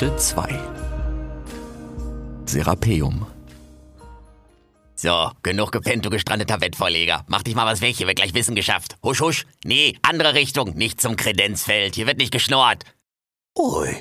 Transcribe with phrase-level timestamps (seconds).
[0.00, 0.58] Kapitel 2
[2.46, 3.26] Serapeum
[4.94, 7.26] So, genug gepennt, du gestrandeter Wettvorleger.
[7.28, 8.96] Mach dich mal was weg, hier wird gleich Wissen geschafft.
[9.02, 9.44] Husch, husch.
[9.62, 11.96] Nee, andere Richtung, nicht zum Kredenzfeld.
[11.96, 12.84] Hier wird nicht geschnurrt.
[13.58, 13.94] Ui,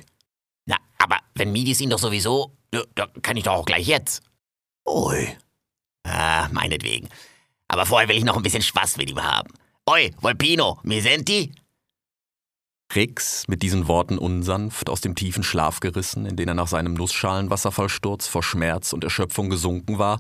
[0.66, 4.24] Na, aber wenn Midis ihn doch sowieso, ja, da kann ich doch auch gleich jetzt.
[4.88, 5.36] ui.
[6.06, 7.10] Ah, meinetwegen.
[7.68, 9.52] Aber vorher will ich noch ein bisschen Spaß mit ihm haben.
[9.86, 11.52] Oi, Volpino, mi senti?
[12.96, 16.96] Rix, mit diesen Worten unsanft, aus dem tiefen Schlaf gerissen, in den er nach seinem
[16.96, 20.20] Nussschalenwasserfallsturz vor Schmerz und Erschöpfung gesunken war,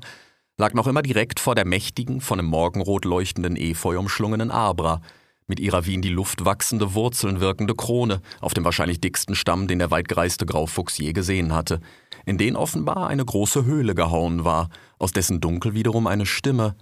[0.57, 5.01] lag noch immer direkt vor der mächtigen, von dem Morgenrot leuchtenden Efeu umschlungenen Abra,
[5.47, 9.67] mit ihrer wie in die Luft wachsende Wurzeln wirkende Krone auf dem wahrscheinlich dicksten Stamm,
[9.67, 11.79] den der weitgereiste Graufuchs je gesehen hatte,
[12.25, 16.75] in den offenbar eine große Höhle gehauen war, aus dessen Dunkel wiederum eine Stimme,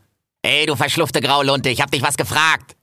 [0.43, 2.76] Ey, du verschlufte Graulunte, ich hab dich was gefragt.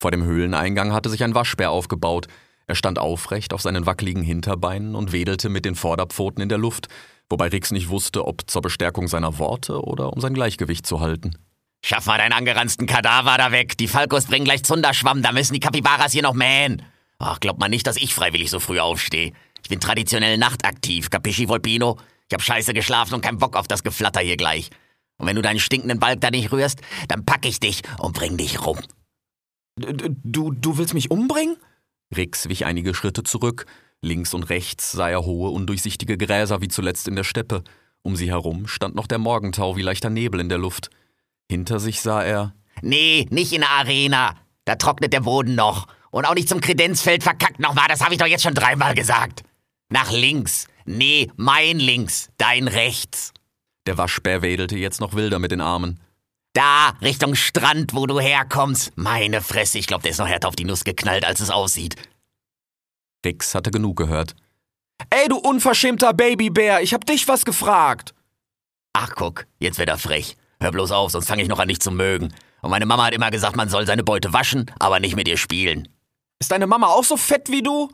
[0.00, 2.26] Vor dem Höhleneingang hatte sich ein Waschbär aufgebaut.
[2.66, 6.88] Er stand aufrecht auf seinen wackeligen Hinterbeinen und wedelte mit den Vorderpfoten in der Luft,
[7.28, 11.36] wobei Rix nicht wusste, ob zur Bestärkung seiner Worte oder um sein Gleichgewicht zu halten.
[11.84, 13.76] Schaff mal deinen angeranzten Kadaver da weg.
[13.76, 16.82] Die Falkos bringen gleich Zunderschwamm, da müssen die Kapibaras hier noch mähen.
[17.18, 19.32] Ach, glaubt man nicht, dass ich freiwillig so früh aufstehe.
[19.62, 21.98] Ich bin traditionell nachtaktiv, Capisci Volpino?
[22.28, 24.70] Ich hab scheiße geschlafen und keinen Bock auf das Geflatter hier gleich.
[25.18, 28.38] Und wenn du deinen stinkenden Balk da nicht rührst, dann pack ich dich und bring
[28.38, 28.78] dich rum.
[29.80, 31.56] Du, du willst mich umbringen?
[32.16, 33.66] Rix wich einige Schritte zurück.
[34.02, 37.62] Links und rechts sah er hohe, undurchsichtige Gräser wie zuletzt in der Steppe.
[38.02, 40.90] Um sie herum stand noch der Morgentau wie leichter Nebel in der Luft.
[41.50, 42.54] Hinter sich sah er.
[42.82, 44.36] Nee, nicht in der Arena.
[44.64, 45.86] Da trocknet der Boden noch.
[46.10, 49.42] Und auch nicht zum Kredenzfeld verkackt nochmal, das habe ich doch jetzt schon dreimal gesagt.
[49.90, 50.66] Nach links.
[50.86, 53.32] Nee, mein links, dein rechts.
[53.86, 56.00] Der Waschbär wedelte jetzt noch wilder mit den Armen.
[56.52, 58.92] Da, Richtung Strand, wo du herkommst.
[58.96, 61.94] Meine Fresse, ich glaub, der ist noch härter auf die Nuss geknallt, als es aussieht.
[63.24, 64.34] Rix hatte genug gehört.
[65.10, 68.14] Ey, du unverschämter Babybär, ich hab dich was gefragt.
[68.92, 70.36] Ach, guck, jetzt wird er frech.
[70.60, 72.34] Hör bloß auf, sonst fange ich noch an, dich zu mögen.
[72.62, 75.38] Und meine Mama hat immer gesagt, man soll seine Beute waschen, aber nicht mit ihr
[75.38, 75.88] spielen.
[76.40, 77.90] Ist deine Mama auch so fett wie du?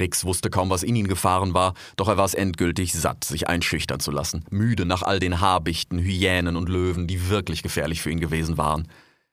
[0.00, 3.48] Rix wusste kaum, was in ihn gefahren war, doch er war es endgültig satt, sich
[3.48, 8.10] einschüchtern zu lassen, müde nach all den Habichten, Hyänen und Löwen, die wirklich gefährlich für
[8.10, 8.88] ihn gewesen waren.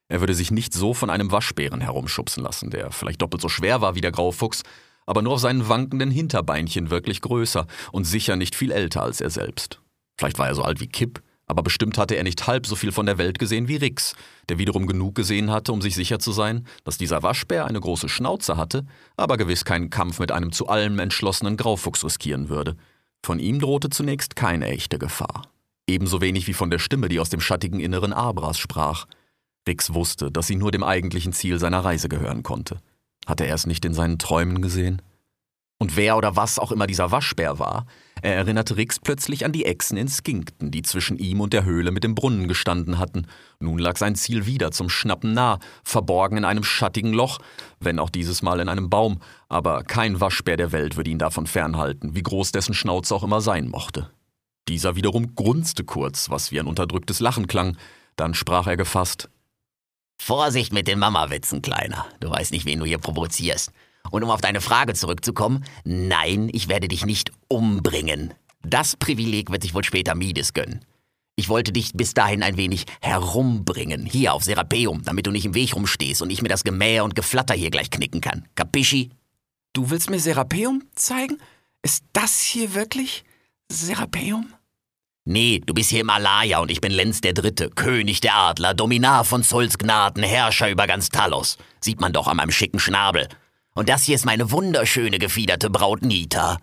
[0.07, 3.81] Er würde sich nicht so von einem Waschbären herumschubsen lassen, der vielleicht doppelt so schwer
[3.81, 4.63] war wie der Graufuchs,
[5.05, 9.29] aber nur auf seinen wankenden Hinterbeinchen wirklich größer und sicher nicht viel älter als er
[9.29, 9.81] selbst.
[10.17, 11.21] Vielleicht war er so alt wie Kipp,
[11.53, 14.15] aber bestimmt hatte er nicht halb so viel von der Welt gesehen wie Rix,
[14.49, 18.09] der wiederum genug gesehen hatte, um sich sicher zu sein, dass dieser Waschbär eine große
[18.09, 18.87] Schnauze hatte,
[19.17, 22.75] aber gewiss keinen Kampf mit einem zu allem entschlossenen Graufuchs riskieren würde.
[23.23, 25.43] Von ihm drohte zunächst keine echte Gefahr.
[25.85, 29.05] Ebenso wenig wie von der Stimme, die aus dem schattigen Inneren Abras sprach.
[29.67, 32.79] Rix wusste, dass sie nur dem eigentlichen Ziel seiner Reise gehören konnte.
[33.27, 35.03] Hatte er es nicht in seinen Träumen gesehen?
[35.77, 37.85] Und wer oder was auch immer dieser Waschbär war,
[38.23, 41.91] er erinnerte Rix plötzlich an die Echsen in Skinkton, die zwischen ihm und der Höhle
[41.91, 43.27] mit dem Brunnen gestanden hatten.
[43.59, 47.39] Nun lag sein Ziel wieder zum Schnappen nah, verborgen in einem schattigen Loch,
[47.81, 49.19] wenn auch dieses Mal in einem Baum,
[49.49, 53.41] aber kein Waschbär der Welt würde ihn davon fernhalten, wie groß dessen Schnauze auch immer
[53.41, 54.09] sein mochte.
[54.69, 57.75] Dieser wiederum grunzte kurz, was wie ein unterdrücktes Lachen klang,
[58.15, 59.29] dann sprach er gefasst
[60.17, 62.05] Vorsicht mit den Mama-Witzen, Kleiner.
[62.21, 63.73] Du weißt nicht, wen du hier provozierst.
[64.13, 68.35] Und um auf deine Frage zurückzukommen, nein, ich werde dich nicht umbringen.
[68.61, 70.85] Das Privileg wird sich wohl später Mides gönnen.
[71.35, 75.55] Ich wollte dich bis dahin ein wenig herumbringen, hier auf Serapeum, damit du nicht im
[75.55, 78.47] Weg rumstehst und ich mir das Gemähe und Geflatter hier gleich knicken kann.
[78.53, 79.09] Capisci?
[79.73, 81.39] Du willst mir Serapeum zeigen?
[81.81, 83.23] Ist das hier wirklich
[83.71, 84.53] Serapeum?
[85.25, 88.75] Nee, du bist hier im Alaya und ich bin Lenz der Dritte, König der Adler,
[88.75, 91.57] Dominar von Zuls Gnaden, Herrscher über ganz Talos.
[91.79, 93.27] Sieht man doch an meinem schicken Schnabel.
[93.75, 96.57] Und das hier ist meine wunderschöne gefiederte Braut Nita.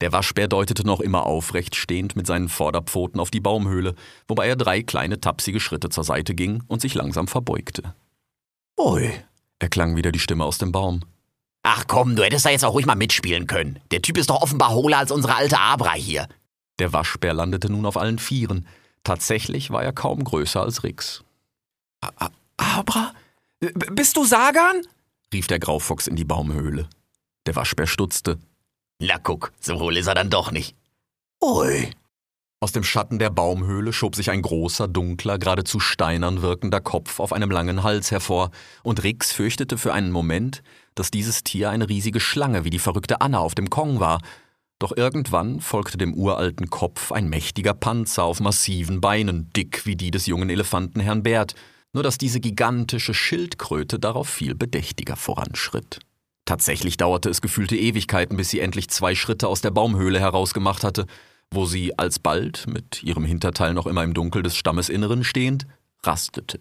[0.00, 3.94] Der Waschbär deutete noch immer aufrecht stehend mit seinen Vorderpfoten auf die Baumhöhle,
[4.26, 7.94] wobei er drei kleine tapsige Schritte zur Seite ging und sich langsam verbeugte.
[8.78, 9.12] Ui,
[9.60, 11.00] erklang wieder die Stimme aus dem Baum.
[11.62, 13.78] Ach komm, du hättest da jetzt auch ruhig mal mitspielen können.
[13.92, 16.28] Der Typ ist doch offenbar hohler als unsere alte Abra hier.
[16.80, 18.66] Der Waschbär landete nun auf allen Vieren.
[19.04, 21.22] Tatsächlich war er kaum größer als Rix.
[22.56, 23.14] Abra?
[23.60, 24.82] B bist du Sagan?
[25.34, 26.88] Rief der Graufuchs in die Baumhöhle.
[27.44, 28.38] Der Waschbär stutzte.
[29.00, 30.74] Na guck, so hohl ist er dann doch nicht.
[31.42, 31.90] Ui.
[32.60, 37.34] Aus dem Schatten der Baumhöhle schob sich ein großer, dunkler, geradezu steinern wirkender Kopf auf
[37.34, 38.52] einem langen Hals hervor,
[38.82, 40.62] und Rix fürchtete für einen Moment,
[40.94, 44.20] dass dieses Tier eine riesige Schlange wie die verrückte Anna auf dem Kong war.
[44.78, 50.10] Doch irgendwann folgte dem uralten Kopf ein mächtiger Panzer auf massiven Beinen, dick wie die
[50.12, 51.54] des jungen Elefanten Herrn Bert,
[51.94, 56.00] nur dass diese gigantische Schildkröte darauf viel bedächtiger voranschritt.
[56.44, 61.06] Tatsächlich dauerte es gefühlte Ewigkeiten, bis sie endlich zwei Schritte aus der Baumhöhle herausgemacht hatte,
[61.50, 65.66] wo sie alsbald, mit ihrem Hinterteil noch immer im Dunkel des Stammesinneren stehend,
[66.02, 66.60] rastete.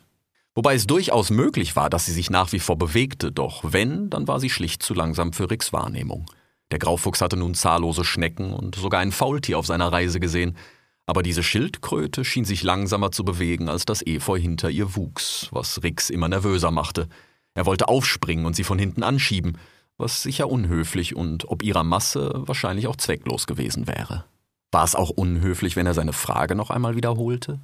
[0.55, 4.27] Wobei es durchaus möglich war, dass sie sich nach wie vor bewegte, doch wenn, dann
[4.27, 6.27] war sie schlicht zu langsam für Ricks Wahrnehmung.
[6.71, 10.55] Der Graufuchs hatte nun zahllose Schnecken und sogar ein Faultier auf seiner Reise gesehen,
[11.05, 15.83] aber diese Schildkröte schien sich langsamer zu bewegen, als das Efeu hinter ihr wuchs, was
[15.83, 17.09] Rix immer nervöser machte.
[17.55, 19.57] Er wollte aufspringen und sie von hinten anschieben,
[19.97, 24.25] was sicher unhöflich und ob ihrer Masse wahrscheinlich auch zwecklos gewesen wäre.
[24.71, 27.59] War es auch unhöflich, wenn er seine Frage noch einmal wiederholte?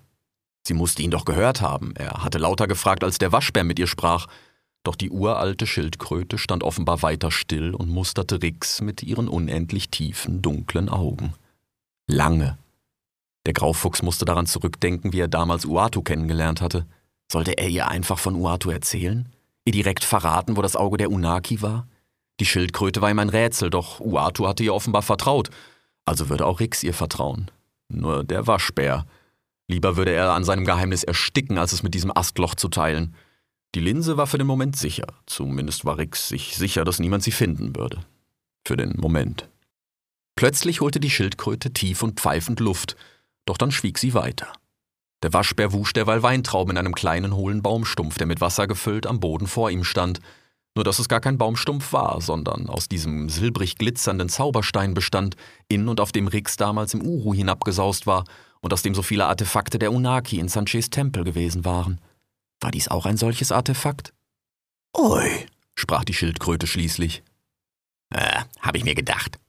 [0.63, 1.95] Sie musste ihn doch gehört haben.
[1.95, 4.27] Er hatte lauter gefragt, als der Waschbär mit ihr sprach.
[4.83, 10.41] Doch die uralte Schildkröte stand offenbar weiter still und musterte Rix mit ihren unendlich tiefen,
[10.41, 11.33] dunklen Augen.
[12.07, 12.57] Lange.
[13.49, 16.85] Der Graufuchs musste daran zurückdenken, wie er damals Uatu kennengelernt hatte.
[17.31, 19.27] Sollte er ihr einfach von Uatu erzählen?
[19.65, 21.87] Ihr direkt verraten, wo das Auge der Unaki war?
[22.39, 25.49] Die Schildkröte war ihm ein Rätsel, doch Uatu hatte ihr offenbar vertraut.
[26.05, 27.49] Also würde auch Rix ihr vertrauen.
[27.87, 29.07] Nur der Waschbär,
[29.67, 33.15] Lieber würde er an seinem Geheimnis ersticken, als es mit diesem Astloch zu teilen.
[33.73, 35.07] Die Linse war für den Moment sicher.
[35.25, 38.01] Zumindest war Rix sich sicher, dass niemand sie finden würde.
[38.63, 39.49] Für den Moment.
[40.35, 42.95] Plötzlich holte die Schildkröte tief und pfeifend Luft,
[43.49, 44.53] doch dann schwieg sie weiter.
[45.21, 49.19] Der Waschbär wusch derweil Weintrauben in einem kleinen hohlen Baumstumpf, der mit Wasser gefüllt am
[49.19, 50.19] Boden vor ihm stand.
[50.75, 55.35] Nur dass es gar kein Baumstumpf war, sondern aus diesem silbrig glitzernden Zauberstein bestand,
[55.67, 58.23] in und auf dem Rix damals im Uru hinabgesaust war
[58.61, 61.99] und aus dem so viele Artefakte der Unaki in Sanches Tempel gewesen waren.
[62.61, 64.13] War dies auch ein solches Artefakt?
[64.95, 65.29] Ui,
[65.75, 67.23] sprach die Schildkröte schließlich.
[68.11, 69.39] Äh, hab ich mir gedacht.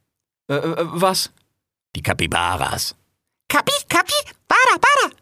[0.48, 1.32] Äh, äh, was?
[1.96, 2.96] Die Kapibaras.
[3.50, 4.14] Kapi, Kapi,
[4.46, 5.12] Bara, Bara.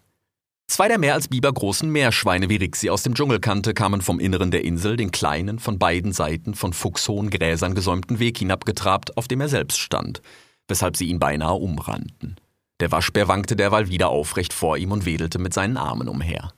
[0.67, 4.21] Zwei der mehr als bibergroßen Meerschweine, wie Rick sie aus dem Dschungel kannte, kamen vom
[4.21, 9.29] Inneren der Insel den kleinen, von beiden Seiten von fuchshohen Gräsern gesäumten Weg hinabgetrabt, auf
[9.29, 10.21] dem er selbst stand,
[10.69, 12.37] weshalb sie ihn beinahe umrannten.
[12.81, 16.53] Der Waschbär wankte derweil wieder aufrecht vor ihm und wedelte mit seinen Armen umher.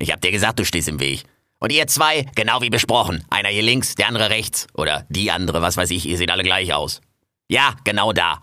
[0.00, 1.22] Ich hab dir gesagt, du stehst im Weg.
[1.60, 3.24] Und ihr zwei, genau wie besprochen.
[3.30, 4.66] Einer hier links, der andere rechts.
[4.74, 7.00] Oder die andere, was weiß ich, ihr seht alle gleich aus.
[7.48, 8.40] Ja, genau da.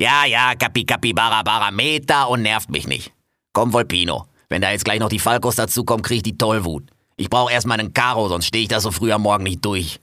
[0.00, 3.12] Ja, ja, Kapi Kapi Bara Bara Meter und nervt mich nicht.
[3.52, 4.26] Komm, Volpino.
[4.48, 6.88] Wenn da jetzt gleich noch die Falkos dazukommen, krieg ich die Tollwut.
[7.16, 9.62] Ich brauch erst mal einen Karo, sonst stehe ich da so früh am Morgen nicht
[9.62, 10.00] durch.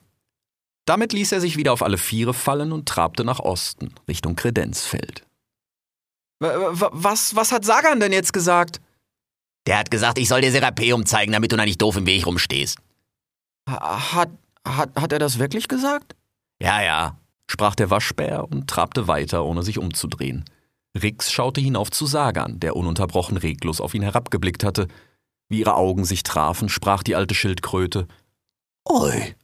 [0.85, 5.25] Damit ließ er sich wieder auf alle Viere fallen und trabte nach Osten, Richtung Kredenzfeld.
[6.39, 8.79] Was, was hat Sagan denn jetzt gesagt?
[9.65, 12.27] Der hat gesagt, ich soll dir Serapeum zeigen, damit du da nicht doof im Weg
[12.27, 12.77] rumstehst.
[13.67, 14.29] Hat,
[14.63, 16.15] hat, hat er das wirklich gesagt?
[16.61, 17.17] Ja, ja,
[17.49, 20.45] sprach der Waschbär und trabte weiter, ohne sich umzudrehen.
[21.01, 24.87] Rix schaute hinauf zu Sagan, der ununterbrochen reglos auf ihn herabgeblickt hatte.
[25.49, 28.07] Wie ihre Augen sich trafen, sprach die alte Schildkröte
[28.89, 29.35] Oi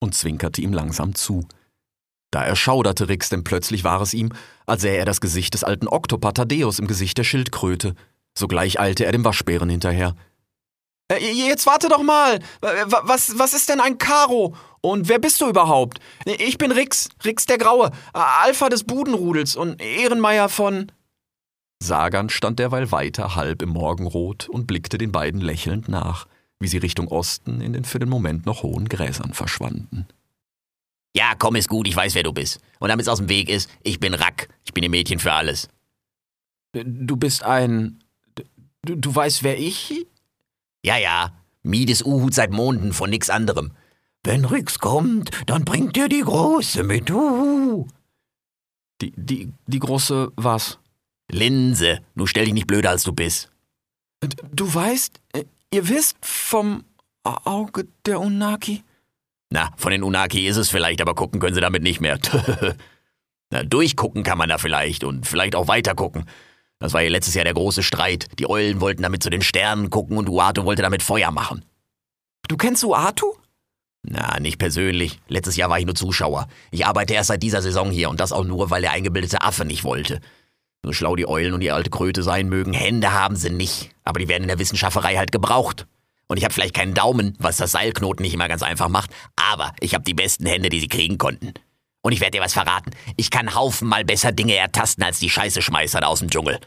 [0.00, 1.46] und zwinkerte ihm langsam zu.
[2.30, 4.32] Da erschauderte Rix, denn plötzlich war es ihm,
[4.66, 7.94] als sähe er das Gesicht des alten Oktopathadeus im Gesicht der Schildkröte.
[8.36, 10.14] Sogleich eilte er dem Waschbären hinterher.
[11.10, 12.38] Äh, jetzt warte doch mal!
[12.60, 14.54] Was, was ist denn ein Karo?
[14.80, 16.00] Und wer bist du überhaupt?
[16.24, 20.90] Ich bin Rix, Rix der Graue, Alpha des Budenrudels und Ehrenmeier von.
[21.82, 26.26] Sagan stand derweil weiter halb im Morgenrot und blickte den beiden lächelnd nach,
[26.58, 30.06] wie sie Richtung Osten in den für den Moment noch hohen Gräsern verschwanden.
[31.16, 32.60] Ja, komm, ist gut, ich weiß, wer du bist.
[32.78, 34.48] Und damit es aus dem Weg ist, ich bin Rack.
[34.64, 35.68] Ich bin ein Mädchen für alles.
[36.72, 37.98] Du bist ein.
[38.82, 40.06] Du, du weißt, wer ich?
[40.84, 41.32] Ja, ja.
[41.62, 43.72] Mides Uhut seit Monden von nix anderem.
[44.22, 47.86] Wenn Rix kommt, dann bringt er die Große mit Uhu.
[49.00, 50.78] Die, die, die große was?
[51.30, 52.00] Linse.
[52.14, 53.50] Nu stell dich nicht blöder, als du bist.
[54.52, 56.84] Du weißt, äh, ihr wisst vom
[57.24, 58.82] Auge der Unaki?
[59.50, 62.18] Na, von den Unaki ist es vielleicht, aber gucken können sie damit nicht mehr.
[63.50, 66.26] Na, durchgucken kann man da vielleicht und vielleicht auch weitergucken.
[66.80, 68.26] Das war ja letztes Jahr der große Streit.
[68.38, 71.64] Die Eulen wollten damit zu den Sternen gucken und Uatu wollte damit Feuer machen.
[72.48, 73.34] Du kennst Uatu?
[74.02, 75.20] Na, nicht persönlich.
[75.28, 76.48] Letztes Jahr war ich nur Zuschauer.
[76.70, 79.66] Ich arbeite erst seit dieser Saison hier und das auch nur, weil der eingebildete Affe
[79.66, 80.20] nicht wollte.
[80.82, 83.90] So schlau die Eulen und die alte Kröte sein mögen, Hände haben sie nicht.
[84.02, 85.86] Aber die werden in der Wissenschafterei halt gebraucht.
[86.28, 89.74] Und ich habe vielleicht keinen Daumen, was das Seilknoten nicht immer ganz einfach macht, aber
[89.80, 91.52] ich habe die besten Hände, die sie kriegen konnten.
[92.02, 92.90] Und ich werde dir was verraten.
[93.16, 96.58] Ich kann haufenmal besser Dinge ertasten als die Scheiße-Schmeißer da aus dem Dschungel.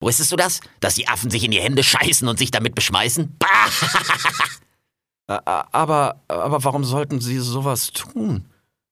[0.00, 0.60] Wusstest du das?
[0.80, 3.36] Dass die Affen sich in die Hände scheißen und sich damit beschmeißen?
[5.26, 8.46] aber, aber warum sollten sie sowas tun?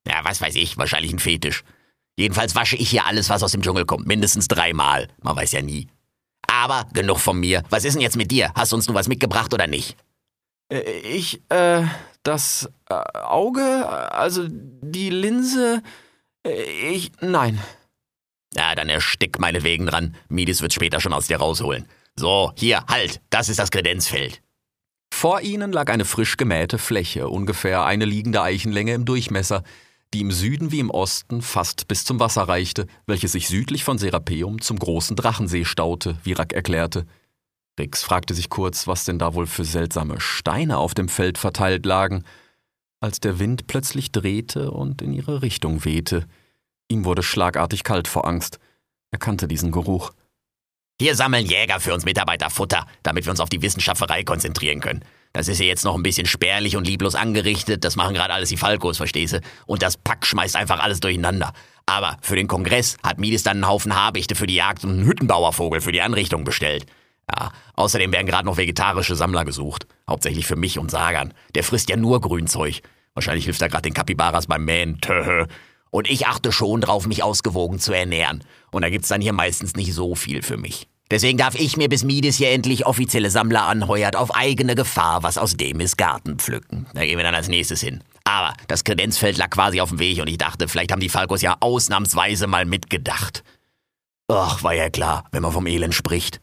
[0.06, 1.64] Ja, was weiß ich, wahrscheinlich ein Fetisch.
[2.16, 4.06] Jedenfalls wasche ich hier alles, was aus dem Dschungel kommt.
[4.06, 5.08] Mindestens dreimal.
[5.22, 5.88] Man weiß ja nie.
[6.46, 7.62] Aber genug von mir.
[7.70, 8.52] Was ist denn jetzt mit dir?
[8.54, 9.96] Hast du uns nun was mitgebracht oder nicht?
[10.72, 11.84] Äh, ich, äh,
[12.22, 15.82] das äh, Auge, also die Linse,
[16.46, 17.60] äh, ich, nein.
[18.54, 20.16] Ja, dann erstick meinetwegen dran.
[20.28, 21.86] Midis wird später schon aus dir rausholen.
[22.16, 23.20] So, hier, halt.
[23.30, 24.42] Das ist das Kredenzfeld.
[25.12, 29.62] Vor ihnen lag eine frisch gemähte Fläche, ungefähr eine liegende Eichenlänge im Durchmesser,
[30.14, 33.98] die im Süden wie im Osten fast bis zum Wasser reichte, welches sich südlich von
[33.98, 37.06] Serapeum zum großen Drachensee staute, wie Rack erklärte.
[37.78, 41.86] Rix fragte sich kurz, was denn da wohl für seltsame Steine auf dem Feld verteilt
[41.86, 42.24] lagen,
[43.00, 46.26] als der Wind plötzlich drehte und in ihre Richtung wehte.
[46.88, 48.58] Ihm wurde schlagartig kalt vor Angst.
[49.10, 50.10] Er kannte diesen Geruch.
[51.00, 55.04] Hier sammeln Jäger für uns Mitarbeiter Futter, damit wir uns auf die Wissenschafterei konzentrieren können.
[55.32, 57.84] Das ist ja jetzt noch ein bisschen spärlich und lieblos angerichtet.
[57.84, 59.40] Das machen gerade alles die Falkos, verstehst du?
[59.66, 61.52] Und das Pack schmeißt einfach alles durcheinander.
[61.86, 65.06] Aber für den Kongress hat Mides dann einen Haufen Habichte für die Jagd und einen
[65.06, 66.86] Hüttenbauervogel für die Anrichtung bestellt.
[67.30, 69.86] Ja, außerdem werden gerade noch vegetarische Sammler gesucht.
[70.08, 71.34] Hauptsächlich für mich und Sagan.
[71.54, 72.80] Der frisst ja nur Grünzeug.
[73.14, 75.00] Wahrscheinlich hilft er gerade den Kapibaras beim Mähen.
[75.00, 75.46] Töhö.
[75.90, 78.44] Und ich achte schon drauf, mich ausgewogen zu ernähren.
[78.70, 80.88] Und da gibt's dann hier meistens nicht so viel für mich.
[81.10, 85.38] Deswegen darf ich mir bis Mides hier endlich offizielle Sammler anheuert auf eigene Gefahr was
[85.38, 86.86] aus dem ist Garten pflücken.
[86.92, 88.04] Da gehen wir dann als nächstes hin.
[88.24, 91.40] Aber das Kredenzfeld lag quasi auf dem Weg und ich dachte, vielleicht haben die Falkos
[91.40, 93.42] ja ausnahmsweise mal mitgedacht.
[94.28, 96.42] Ach, war ja klar, wenn man vom Elend spricht.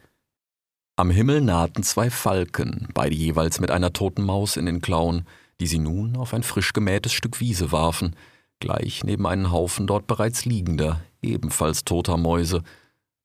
[0.98, 5.28] Am Himmel nahten zwei Falken, beide jeweils mit einer toten Maus in den Klauen,
[5.60, 8.16] die sie nun auf ein frisch gemähtes Stück Wiese warfen,
[8.62, 12.64] gleich neben einen Haufen dort bereits liegender, ebenfalls toter Mäuse.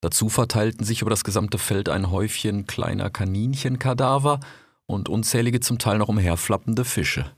[0.01, 4.41] Dazu verteilten sich über das gesamte Feld ein Häufchen kleiner Kaninchenkadaver
[4.87, 7.31] und unzählige zum Teil noch umherflappende Fische.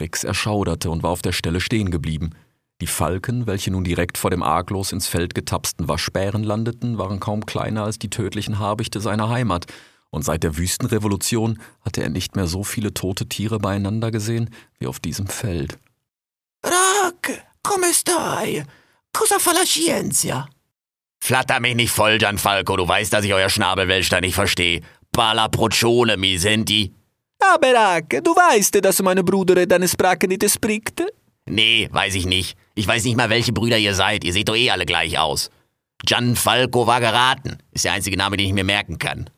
[0.00, 2.30] Rix erschauderte und war auf der Stelle stehen geblieben.
[2.82, 7.46] Die Falken, welche nun direkt vor dem arglos ins Feld getapsten Waschbären landeten, waren kaum
[7.46, 9.66] kleiner als die tödlichen Habichte seiner Heimat,
[10.10, 14.88] und seit der Wüstenrevolution hatte er nicht mehr so viele tote Tiere beieinander gesehen wie
[14.88, 15.78] auf diesem Feld.
[16.64, 18.64] Rack, come stai?
[19.12, 20.48] Cosa fa la scienza?
[21.20, 24.80] Flatter mich nicht voll, Gianfalco, du weißt, dass ich euer Schnabelwelsch da nicht verstehe.
[25.12, 26.92] Pala procione, mi senti?
[27.38, 31.00] Aber Rack, du weißt, dass meine Brüder deine Sprache nicht spricht.
[31.46, 32.56] Nee, weiß ich nicht.
[32.74, 34.24] Ich weiß nicht mal, welche Brüder ihr seid.
[34.24, 35.50] Ihr seht doch eh alle gleich aus.
[36.04, 37.58] Gianfalco war geraten.
[37.70, 39.30] Ist der einzige Name, den ich mir merken kann.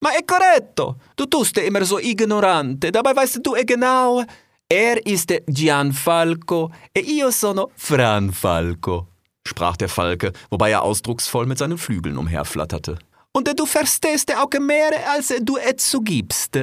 [0.00, 0.96] Ma è corretto.
[1.16, 2.92] Du tust immer so ignorante.
[2.92, 4.24] Dabei weißt du eh genau,
[4.68, 9.08] er ist Gianfalco e io sono Franfalco,
[9.46, 12.98] sprach der Falke, wobei er ausdrucksvoll mit seinen Flügeln umherflatterte.
[13.32, 16.56] Und du verstehst auch mehr, als du es zugibst.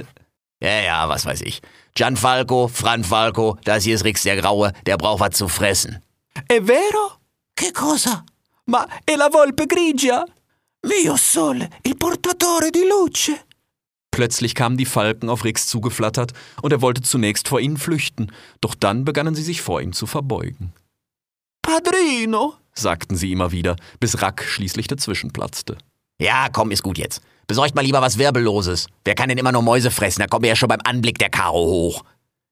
[0.61, 1.61] Ja, ja, was weiß ich.
[1.97, 6.01] Gianfalco, Franfalco, das hier ist Rix der Graue, der braucht was zu fressen.
[6.45, 7.21] È vero?
[7.53, 8.21] Che cosa?
[8.65, 10.25] Ma è la volpe grigia?
[10.81, 13.45] Mio sole, il portatore di luce.
[14.11, 18.75] Plötzlich kamen die Falken auf Rix zugeflattert, und er wollte zunächst vor ihnen flüchten, doch
[18.75, 20.73] dann begannen sie sich vor ihm zu verbeugen.
[21.61, 25.77] Padrino, sagten sie immer wieder, bis Rack schließlich dazwischen platzte.
[26.19, 27.21] Ja, komm, ist gut jetzt.
[27.47, 28.87] Besorgt mal lieber was Wirbelloses.
[29.03, 30.21] Wer kann denn immer nur Mäuse fressen?
[30.21, 32.03] Da kommen wir ja schon beim Anblick der Karo hoch.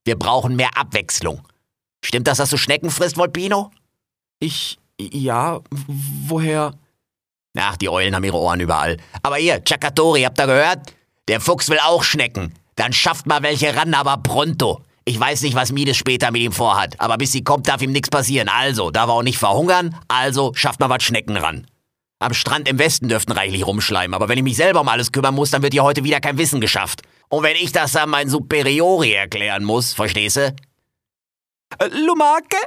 [0.05, 1.41] Wir brauchen mehr Abwechslung.
[2.03, 3.71] Stimmt das, dass du Schnecken frisst, Volpino?
[4.39, 4.77] Ich.
[4.99, 5.61] ja,
[6.27, 6.73] woher?
[7.57, 8.97] Ach, die Eulen haben ihre Ohren überall.
[9.21, 10.93] Aber ihr, Chakatori, habt ihr gehört?
[11.27, 12.53] Der Fuchs will auch Schnecken.
[12.75, 14.81] Dann schafft mal welche ran, aber pronto.
[15.05, 17.91] Ich weiß nicht, was Mides später mit ihm vorhat, aber bis sie kommt, darf ihm
[17.91, 18.47] nichts passieren.
[18.47, 21.67] Also, darf er auch nicht verhungern, also schafft mal was Schnecken ran.
[22.23, 25.35] Am Strand im Westen dürften reichlich rumschleimen, aber wenn ich mich selber um alles kümmern
[25.35, 27.01] muss, dann wird hier heute wieder kein Wissen geschafft.
[27.29, 30.55] Und wenn ich das dann meinen Superiori erklären muss, verstehst du?
[31.79, 32.57] Äh, Lumake?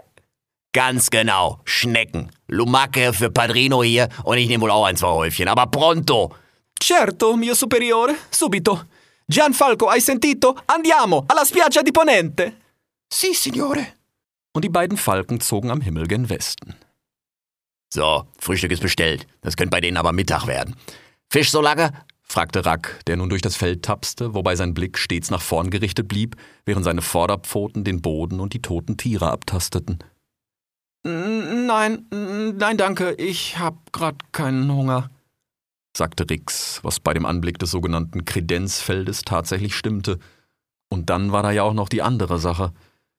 [0.72, 2.30] Ganz genau, Schnecken.
[2.48, 6.34] Lumake für Padrino hier und ich nehme wohl auch ein, zwei Häufchen, aber pronto.
[6.82, 8.82] Certo, mio superiore, subito.
[9.26, 10.54] Gianfalco, hai sentito?
[10.66, 12.52] Andiamo, alla spiaggia di Ponente.
[13.08, 13.94] Sì, signore.
[14.52, 16.74] Und die beiden Falken zogen am Himmel gen Westen.
[17.92, 19.26] So, Frühstück ist bestellt.
[19.40, 20.76] Das könnte bei denen aber Mittag werden.
[21.30, 21.92] Fisch so lange?
[22.22, 26.08] fragte Rack, der nun durch das Feld tapste, wobei sein Blick stets nach vorn gerichtet
[26.08, 29.98] blieb, während seine Vorderpfoten den Boden und die toten Tiere abtasteten.
[31.04, 35.08] Nein, nein, danke, ich hab grad keinen Hunger,
[35.96, 40.18] sagte Rix, was bei dem Anblick des sogenannten Kredenzfeldes tatsächlich stimmte.
[40.88, 42.72] Und dann war da ja auch noch die andere Sache.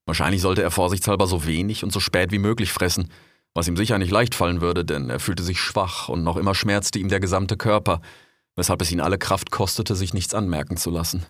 [0.04, 3.10] Wahrscheinlich sollte er vorsichtshalber so wenig und so spät wie möglich fressen,
[3.58, 6.54] was ihm sicher nicht leicht fallen würde, denn er fühlte sich schwach und noch immer
[6.54, 8.00] schmerzte ihm der gesamte Körper,
[8.54, 11.26] weshalb es ihn alle Kraft kostete, sich nichts anmerken zu lassen.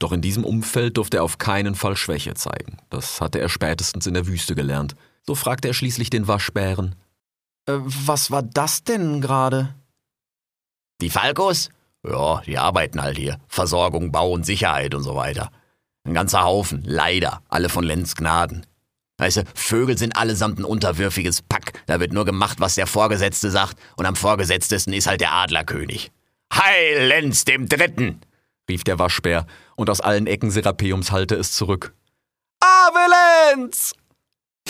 [0.00, 2.78] Doch in diesem Umfeld durfte er auf keinen Fall Schwäche zeigen.
[2.90, 4.96] Das hatte er spätestens in der Wüste gelernt.
[5.22, 6.96] So fragte er schließlich den Waschbären.
[7.66, 9.72] Äh, was war das denn gerade?
[11.00, 11.70] Die Falkos?
[12.04, 13.38] Ja, die arbeiten halt hier.
[13.46, 15.52] Versorgung, Bau und Sicherheit und so weiter.
[16.02, 18.66] Ein ganzer Haufen, leider, alle von Lenz Gnaden.
[19.18, 21.72] Weißt du, Vögel sind allesamt ein unterwürfiges Pack.
[21.86, 26.12] Da wird nur gemacht, was der Vorgesetzte sagt, und am Vorgesetztesten ist halt der Adlerkönig.
[26.52, 28.20] Heil Lenz dem Dritten!
[28.70, 29.46] rief der Waschbär,
[29.76, 31.94] und aus allen Ecken Serapeums hallte es zurück.
[32.60, 33.92] Abelenz!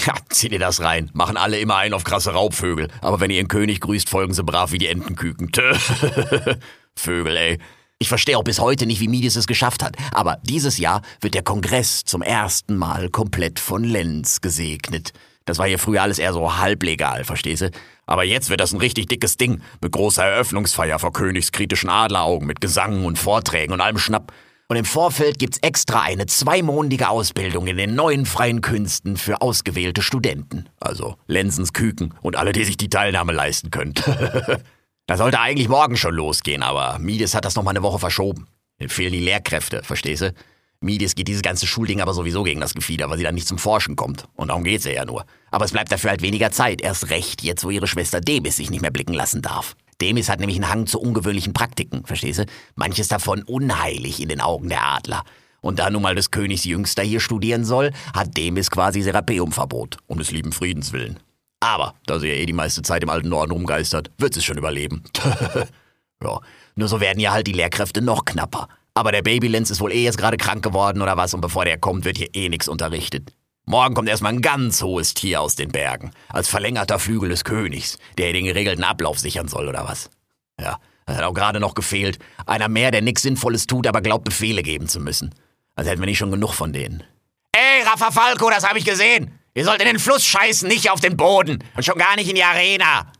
[0.07, 1.11] Ja, zieh dir das rein.
[1.13, 2.89] Machen alle immer ein auf krasse Raubvögel.
[3.01, 5.51] Aber wenn ihr ihren König grüßt, folgen sie brav wie die Entenküken.
[6.95, 7.59] Vögel, ey.
[8.01, 9.97] Ich verstehe auch bis heute nicht, wie Mides es geschafft hat.
[10.13, 15.13] Aber dieses Jahr wird der Kongress zum ersten Mal komplett von Lenz gesegnet.
[15.47, 17.71] Das war hier früher alles eher so halblegal, verstehst du?
[18.07, 19.63] Aber jetzt wird das ein richtig dickes Ding.
[19.81, 24.33] Mit großer Eröffnungsfeier vor königskritischen Adleraugen, mit Gesang und Vorträgen und allem Schnapp.
[24.69, 30.03] Und im Vorfeld gibt's extra eine zweimondige Ausbildung in den neuen freien Künsten für ausgewählte
[30.03, 30.69] Studenten.
[30.79, 33.95] Also Lenzens Küken und alle, die sich die Teilnahme leisten können.
[35.09, 38.47] da sollte eigentlich morgen schon losgehen, aber Mides hat das noch mal eine Woche verschoben.
[38.79, 40.35] Mir fehlen die Lehrkräfte, verstehst du?
[40.81, 43.57] Mides geht dieses ganze Schulding aber sowieso gegen das Gefieder, weil sie dann nicht zum
[43.57, 44.29] Forschen kommt.
[44.35, 45.25] Und darum geht's ihr ja nur.
[45.51, 46.83] Aber es bleibt dafür halt weniger Zeit.
[46.83, 49.77] Erst recht, jetzt wo ihre Schwester Debis sich nicht mehr blicken lassen darf.
[50.03, 52.45] Demis hat nämlich einen Hang zu ungewöhnlichen Praktiken, verstehst du?
[52.77, 55.25] Manches davon unheilig in den Augen der Adler.
[55.63, 60.19] Und da nun mal des Königs Jüngster hier studieren soll, hat Demis quasi Serapeumverbot, um
[60.19, 61.19] des lieben Friedens willen.
[61.61, 64.45] Aber, da sie ja eh die meiste Zeit im alten Norden rumgeistert, wird sie es
[64.45, 65.03] schon überleben.
[66.23, 66.41] ja,
[66.77, 68.69] nur so werden ja halt die Lehrkräfte noch knapper.
[68.95, 71.79] Aber der Babylenz ist wohl eh jetzt gerade krank geworden oder was und bevor der
[71.79, 73.33] kommt, wird hier eh nichts unterrichtet.
[73.65, 77.99] Morgen kommt erstmal ein ganz hohes Tier aus den Bergen, als verlängerter Flügel des Königs,
[78.17, 80.11] der den geregelten Ablauf sichern soll oder was.
[80.59, 82.19] Ja, das hat auch gerade noch gefehlt.
[82.47, 85.35] Einer mehr, der nichts Sinnvolles tut, aber glaubt, Befehle geben zu müssen.
[85.75, 87.05] Also hätten wir nicht schon genug von denen.
[87.53, 89.38] Ey, Rafa Falco, das habe ich gesehen.
[89.59, 91.65] Ihr sollt in den Fluss scheißen, nicht auf den Boden.
[91.75, 93.11] Und schon gar nicht in die Arena.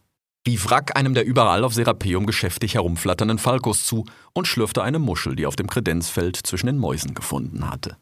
[0.47, 5.35] Rief Rack einem der überall auf Serapeum geschäftig herumflatternden Falkos zu und schlürfte eine Muschel,
[5.35, 7.97] die auf dem Kredenzfeld zwischen den Mäusen gefunden hatte.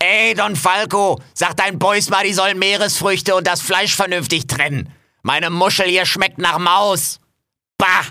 [0.00, 4.92] Ey, Don Falco, sag deinen Boys mal, die sollen Meeresfrüchte und das Fleisch vernünftig trennen.
[5.22, 7.20] Meine Muschel hier schmeckt nach Maus.
[7.78, 8.04] Bah!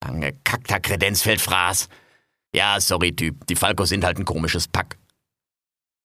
[0.00, 1.90] Angekackter Kredenzfeldfraß.
[2.54, 3.46] Ja, sorry, Typ.
[3.46, 4.96] Die Falcos sind halt ein komisches Pack.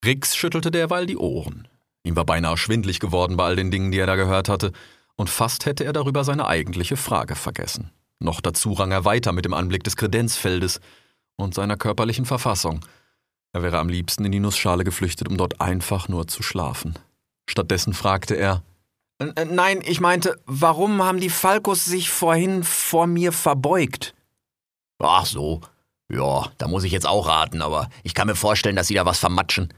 [0.03, 1.69] Rix schüttelte derweil die Ohren.
[2.05, 4.71] Ihm war beinahe schwindlig geworden bei all den Dingen, die er da gehört hatte,
[5.17, 7.91] und fast hätte er darüber seine eigentliche Frage vergessen.
[8.19, 10.79] Noch dazu rang er weiter mit dem Anblick des Kredenzfeldes
[11.35, 12.79] und seiner körperlichen Verfassung–
[13.55, 16.99] er wäre am liebsten in die Nussschale geflüchtet, um dort einfach nur zu schlafen.
[17.49, 18.63] Stattdessen fragte er
[19.19, 24.13] äh, Nein, ich meinte, warum haben die Falkos sich vorhin vor mir verbeugt?
[24.99, 25.61] Ach so.
[26.11, 29.05] Ja, da muss ich jetzt auch raten, aber ich kann mir vorstellen, dass sie da
[29.05, 29.73] was vermatschen.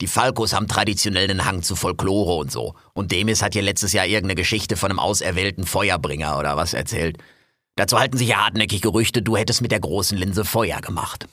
[0.00, 2.74] Die Falkos haben traditionell einen Hang zu Folklore und so.
[2.94, 7.18] Und Demis hat ja letztes Jahr irgendeine Geschichte von einem auserwählten Feuerbringer oder was erzählt.
[7.74, 11.26] Dazu halten sich ja hartnäckig Gerüchte, du hättest mit der großen Linse Feuer gemacht.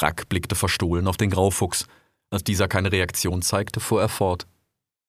[0.00, 1.86] Rack blickte verstohlen auf den Graufuchs.
[2.30, 4.46] Als dieser keine Reaktion zeigte, fuhr er fort.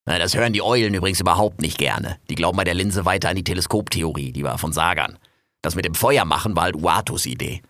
[0.05, 2.17] Na, das hören die Eulen übrigens überhaupt nicht gerne.
[2.29, 5.17] Die glauben bei der Linse weiter an die Teleskoptheorie, die war von Sagern.
[5.61, 7.61] Das mit dem Feuer machen war halt Uatus Idee.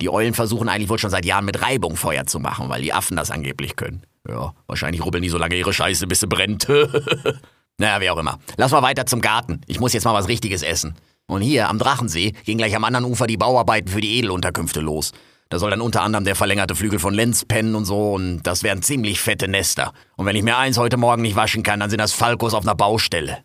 [0.00, 2.92] Die Eulen versuchen eigentlich wohl schon seit Jahren mit Reibung Feuer zu machen, weil die
[2.92, 4.02] Affen das angeblich können.
[4.28, 6.66] Ja, wahrscheinlich rubbeln die so lange ihre Scheiße, bis sie brennt.
[7.78, 8.38] naja, wie auch immer.
[8.56, 9.60] Lass mal weiter zum Garten.
[9.66, 10.94] Ich muss jetzt mal was Richtiges essen.
[11.26, 15.12] Und hier am Drachensee gehen gleich am anderen Ufer die Bauarbeiten für die Edelunterkünfte los.
[15.48, 18.62] Da soll dann unter anderem der verlängerte Flügel von Lenz pennen und so und das
[18.62, 19.92] wären ziemlich fette Nester.
[20.16, 22.64] Und wenn ich mir eins heute Morgen nicht waschen kann, dann sind das Falkos auf
[22.64, 23.44] einer Baustelle.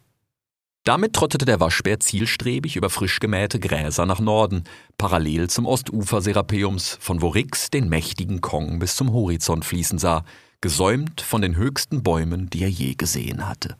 [0.85, 4.63] Damit trottete der Waschbär zielstrebig über frisch gemähte Gräser nach Norden,
[4.97, 10.23] parallel zum Ostufer Serapeums, von wo Rix den mächtigen Kong bis zum Horizont fließen sah,
[10.62, 13.78] gesäumt von den höchsten Bäumen, die er je gesehen hatte.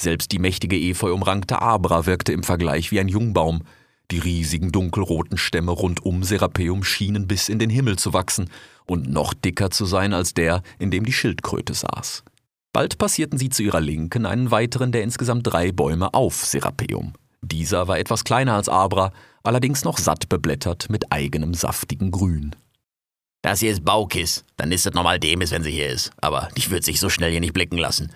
[0.00, 3.62] Selbst die mächtige efeu umrankte Abra wirkte im Vergleich wie ein Jungbaum,
[4.10, 8.50] die riesigen dunkelroten Stämme rund um Serapeum schienen bis in den Himmel zu wachsen
[8.84, 12.24] und noch dicker zu sein als der, in dem die Schildkröte saß.
[12.72, 17.12] Bald passierten sie zu ihrer Linken einen weiteren der insgesamt drei Bäume auf Serapeum.
[17.42, 22.54] Dieser war etwas kleiner als Abra, allerdings noch satt beblättert mit eigenem saftigen Grün.
[23.42, 26.70] Das hier ist Baukis, dann ist es nochmal Demis, wenn sie hier ist, aber die
[26.70, 28.12] wird sich so schnell hier nicht blicken lassen.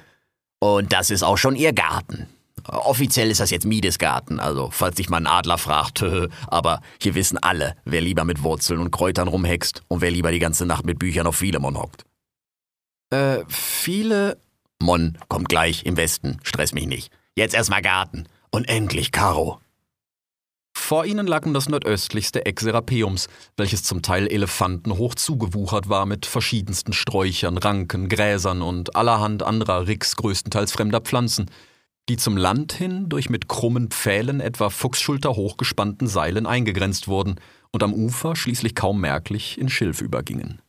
[0.60, 2.28] Und das ist auch schon ihr Garten.
[2.68, 6.04] Offiziell ist das jetzt Miedesgarten, also falls sich mal ein Adler fragt,
[6.46, 10.38] aber hier wissen alle, wer lieber mit Wurzeln und Kräutern rumhext und wer lieber die
[10.38, 12.04] ganze Nacht mit Büchern auf Philemon hockt.
[13.10, 14.38] Äh, viele.
[14.78, 17.12] Mon kommt gleich im Westen, stress mich nicht.
[17.34, 18.28] Jetzt erstmal Garten.
[18.50, 19.60] Und endlich Karo.
[20.78, 26.92] Vor ihnen lag das nordöstlichste Eck Serapeums, welches zum Teil elefantenhoch zugewuchert war mit verschiedensten
[26.92, 31.50] Sträuchern, Ranken, Gräsern und allerhand anderer Ricks größtenteils fremder Pflanzen,
[32.08, 37.40] die zum Land hin durch mit krummen Pfählen etwa Fuchsschulter hochgespannten Seilen eingegrenzt wurden
[37.72, 40.60] und am Ufer schließlich kaum merklich in Schilf übergingen.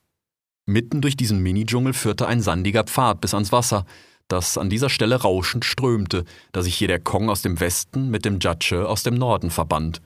[0.65, 3.85] Mitten durch diesen Mini-Dschungel führte ein sandiger Pfad bis ans Wasser,
[4.27, 8.25] das an dieser Stelle rauschend strömte, da sich hier der Kong aus dem Westen mit
[8.25, 10.01] dem Jatsche aus dem Norden verband.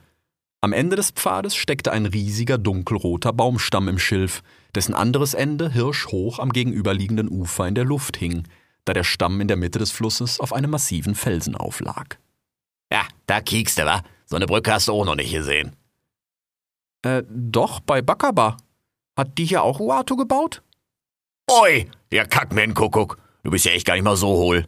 [0.60, 4.42] Am Ende des Pfades steckte ein riesiger dunkelroter Baumstamm im Schilf,
[4.74, 8.44] dessen anderes Ende hirschhoch am gegenüberliegenden Ufer in der Luft hing,
[8.84, 12.18] da der Stamm in der Mitte des Flusses auf einem massiven Felsen auflag.
[12.92, 14.02] Ja, da kiekst du, wa?
[14.26, 15.74] So eine Brücke hast du auch noch nicht gesehen.
[17.02, 18.56] Äh, doch, bei Bakaba.
[19.16, 20.62] Hat die hier auch Uatu gebaut?
[21.50, 23.18] Oi, ja kack mir Kuckuck.
[23.42, 24.66] Du bist ja echt gar nicht mal so hohl.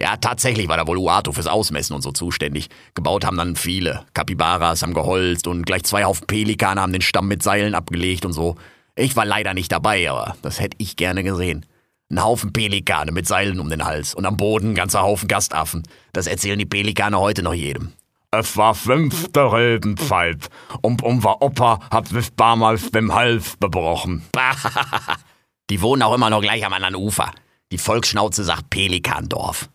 [0.00, 2.68] Ja, tatsächlich war da wohl Uatu fürs Ausmessen und so zuständig.
[2.94, 4.04] Gebaut haben dann viele.
[4.12, 8.32] Kapibaras haben geholzt und gleich zwei Haufen Pelikane haben den Stamm mit Seilen abgelegt und
[8.32, 8.56] so.
[8.94, 11.64] Ich war leider nicht dabei, aber das hätte ich gerne gesehen.
[12.10, 15.82] Ein Haufen Pelikane mit Seilen um den Hals und am Boden ein ganzer Haufen Gastaffen.
[16.12, 17.92] Das erzählen die Pelikane heute noch jedem.
[18.32, 20.48] Es war fünfte Rebenzeit
[20.82, 24.24] und unser Opa hat sich damals den Hals gebrochen.
[25.70, 27.32] die wohnen auch immer noch gleich am anderen Ufer.
[27.72, 29.68] Die Volksschnauze sagt Pelikandorf.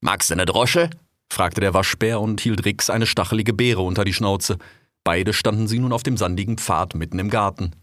[0.00, 0.90] Magst du eine Drosche?
[1.32, 4.58] fragte der Waschbär und hielt Rix eine stachelige Beere unter die Schnauze.
[5.04, 7.74] Beide standen sie nun auf dem sandigen Pfad mitten im Garten.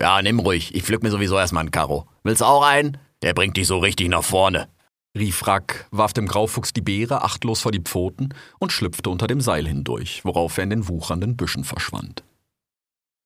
[0.00, 0.74] Ja, nimm ruhig.
[0.74, 2.06] Ich pflück mir sowieso erstmal einen Karo.
[2.22, 2.98] Willst auch einen?
[3.22, 4.68] Der bringt dich so richtig nach vorne.
[5.16, 9.40] Rief Rack, warf dem Graufuchs die Beere achtlos vor die Pfoten und schlüpfte unter dem
[9.40, 12.22] Seil hindurch, worauf er in den wuchernden Büschen verschwand.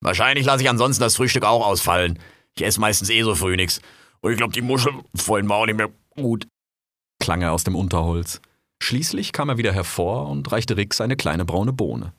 [0.00, 2.20] Wahrscheinlich lasse ich ansonsten das Frühstück auch ausfallen.
[2.54, 3.80] Ich esse meistens eh so früh nix.
[4.22, 6.46] Und ich glaube, die Muscheln wollen mir auch nicht mehr gut.
[7.20, 8.40] klang er aus dem Unterholz.
[8.82, 12.12] Schließlich kam er wieder hervor und reichte Rix eine kleine braune Bohne.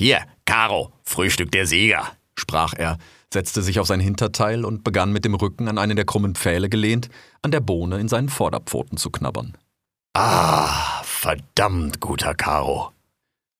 [0.00, 2.98] Hier, Caro, Frühstück der Sieger, sprach er,
[3.32, 6.68] setzte sich auf sein Hinterteil und begann mit dem Rücken an einen der krummen Pfähle
[6.68, 7.08] gelehnt,
[7.42, 9.56] an der Bohne in seinen Vorderpfoten zu knabbern.
[10.14, 12.92] Ah, verdammt guter Caro.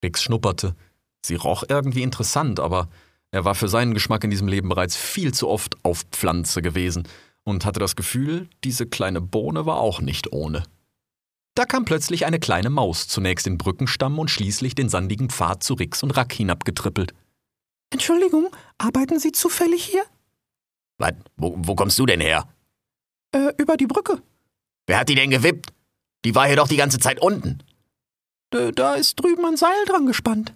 [0.03, 0.75] Rix schnupperte.
[1.23, 2.87] Sie roch irgendwie interessant, aber
[3.31, 7.07] er war für seinen Geschmack in diesem Leben bereits viel zu oft auf Pflanze gewesen
[7.47, 10.63] und hatte das Gefühl, diese kleine Bohne war auch nicht ohne.
[11.55, 15.73] Da kam plötzlich eine kleine Maus, zunächst den Brückenstamm und schließlich den sandigen Pfad zu
[15.73, 17.13] Rix und Rack hinabgetrippelt.
[17.89, 20.03] Entschuldigung, arbeiten Sie zufällig hier?
[20.97, 21.13] Was?
[21.37, 22.49] Wo, wo kommst du denn her?
[23.31, 24.21] Äh, über die Brücke.
[24.85, 25.71] Wer hat die denn gewippt?
[26.25, 27.63] Die war hier doch die ganze Zeit unten.
[28.53, 30.53] D da ist drüben ein Seil dran gespannt.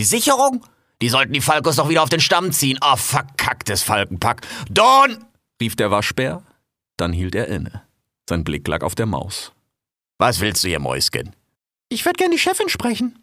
[0.00, 0.66] Die Sicherung?
[1.00, 2.78] Die sollten die Falkos doch wieder auf den Stamm ziehen.
[2.80, 4.44] Ah, oh, verkacktes Falkenpack.
[4.68, 5.24] Don!
[5.60, 6.42] Rief der Waschbär.
[6.96, 7.82] Dann hielt er inne.
[8.28, 9.52] Sein Blick lag auf der Maus.
[10.18, 11.36] Was willst du hier, Mäuschen?
[11.88, 13.18] Ich würde gern die Chefin sprechen.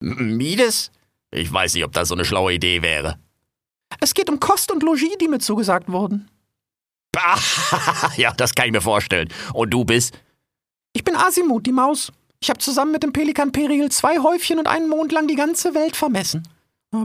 [0.00, 0.90] M Mides?
[1.30, 3.18] Ich weiß nicht, ob das so eine schlaue Idee wäre.
[4.00, 6.28] Es geht um Kost und Logis, die mir zugesagt wurden.
[7.12, 7.38] Bah,
[8.16, 9.28] ja, das kann ich mir vorstellen.
[9.52, 10.18] Und du bist?
[10.92, 12.12] Ich bin Asimut, die Maus.
[12.40, 15.74] Ich habe zusammen mit dem Pelikan Peril zwei Häufchen und einen Mond lang die ganze
[15.74, 16.42] Welt vermessen.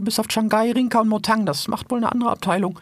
[0.02, 2.78] Bis auf Shanghai, Rinka und Motang, das macht wohl eine andere Abteilung.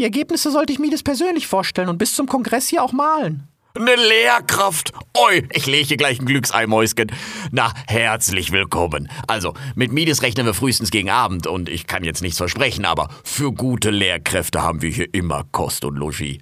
[0.00, 3.46] Die Ergebnisse sollte ich Mides persönlich vorstellen und bis zum Kongress hier auch malen.
[3.74, 4.94] Eine Lehrkraft.
[5.14, 7.12] Oi, ich lege hier gleich ein Glücksei, Mäuschen.
[7.50, 9.10] Na, herzlich willkommen.
[9.26, 13.10] Also, mit Mides rechnen wir frühestens gegen Abend und ich kann jetzt nichts versprechen, aber
[13.24, 16.38] für gute Lehrkräfte haben wir hier immer Kost und Logis.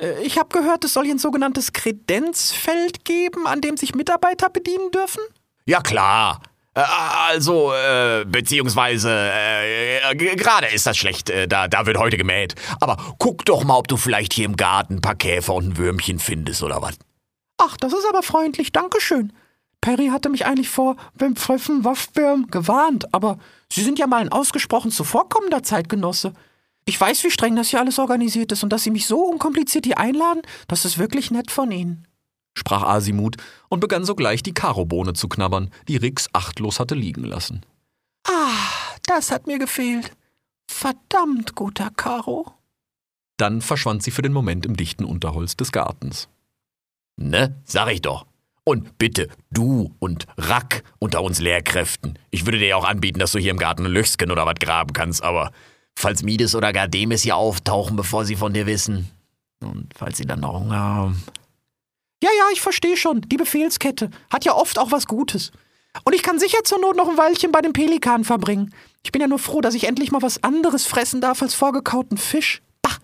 [0.00, 4.48] Äh, ich habe gehört, es soll hier ein sogenanntes Kredenzfeld geben, an dem sich Mitarbeiter
[4.48, 5.20] bedienen dürfen?
[5.66, 6.40] Ja, klar.
[6.78, 6.84] Äh,
[7.28, 12.54] also, äh, beziehungsweise, äh, gerade ist das schlecht, äh, da, da wird heute gemäht.
[12.80, 15.76] Aber guck doch mal, ob du vielleicht hier im Garten ein paar Käfer und ein
[15.76, 16.96] Würmchen findest oder was.
[17.58, 19.32] Ach, das ist aber freundlich, Dankeschön.
[19.80, 23.38] Perry hatte mich eigentlich vor beim Pfeifen Waffbirm gewarnt, aber
[23.70, 26.32] Sie sind ja mal ein ausgesprochen zuvorkommender Zeitgenosse.
[26.84, 29.84] Ich weiß, wie streng das hier alles organisiert ist und dass Sie mich so unkompliziert
[29.84, 32.07] hier einladen, das ist wirklich nett von Ihnen
[32.58, 33.36] sprach Asimut
[33.68, 37.62] und begann sogleich die Karobohne zu knabbern, die Rix achtlos hatte liegen lassen.
[38.26, 40.12] Ah, das hat mir gefehlt.
[40.70, 42.52] Verdammt guter Karo.
[43.38, 46.28] Dann verschwand sie für den Moment im dichten Unterholz des Gartens.
[47.16, 48.26] Ne, sag ich doch.
[48.64, 52.18] Und bitte, du und Rack unter uns Lehrkräften.
[52.30, 54.56] Ich würde dir ja auch anbieten, dass du hier im Garten ein Löchsken oder was
[54.60, 55.52] graben kannst, aber
[55.96, 59.10] falls Mides oder Gardemis hier auftauchen, bevor sie von dir wissen.
[59.60, 61.24] Und falls sie dann noch Hunger haben.
[62.22, 63.20] Ja, ja, ich verstehe schon.
[63.22, 65.52] Die Befehlskette hat ja oft auch was Gutes.
[66.04, 68.74] Und ich kann sicher zur Not noch ein Weilchen bei den Pelikanen verbringen.
[69.02, 72.18] Ich bin ja nur froh, dass ich endlich mal was anderes fressen darf als vorgekauten
[72.18, 72.62] Fisch.
[72.82, 72.96] Bah!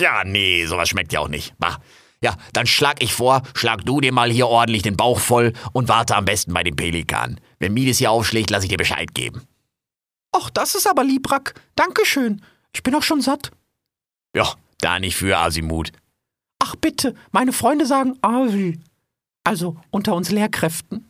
[0.00, 1.54] Ja, nee, sowas schmeckt ja auch nicht.
[1.58, 1.78] Bah.
[2.20, 5.88] Ja, dann schlag ich vor, schlag du dir mal hier ordentlich den Bauch voll und
[5.88, 7.38] warte am besten bei den Pelikanen.
[7.58, 9.42] Wenn Mides hier aufschlägt, lass ich dir Bescheid geben.
[10.32, 11.54] Ach, das ist aber lieb, Rack.
[11.76, 12.42] Dankeschön.
[12.72, 13.50] Ich bin auch schon satt.
[14.34, 15.92] Ja, da nicht für Asimut.
[16.66, 18.80] Ach bitte, meine Freunde sagen Avi.
[19.44, 21.06] Also unter uns Lehrkräften?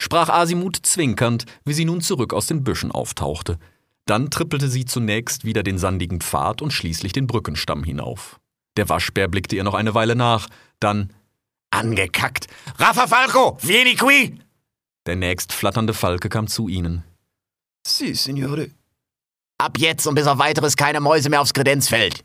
[0.00, 3.58] sprach Asimut zwinkernd, wie sie nun zurück aus den Büschen auftauchte.
[4.06, 8.38] Dann trippelte sie zunächst wieder den sandigen Pfad und schließlich den Brückenstamm hinauf.
[8.76, 11.12] Der Waschbär blickte ihr noch eine Weile nach, dann
[11.70, 12.46] Angekackt.
[12.78, 14.38] Rafa Falco, vieni qui!
[15.06, 17.02] der nächst flatternde Falke kam zu ihnen.
[17.84, 18.70] Si, Signore.
[19.58, 22.24] Ab jetzt und bis auf weiteres keine Mäuse mehr aufs Kredenzfeld.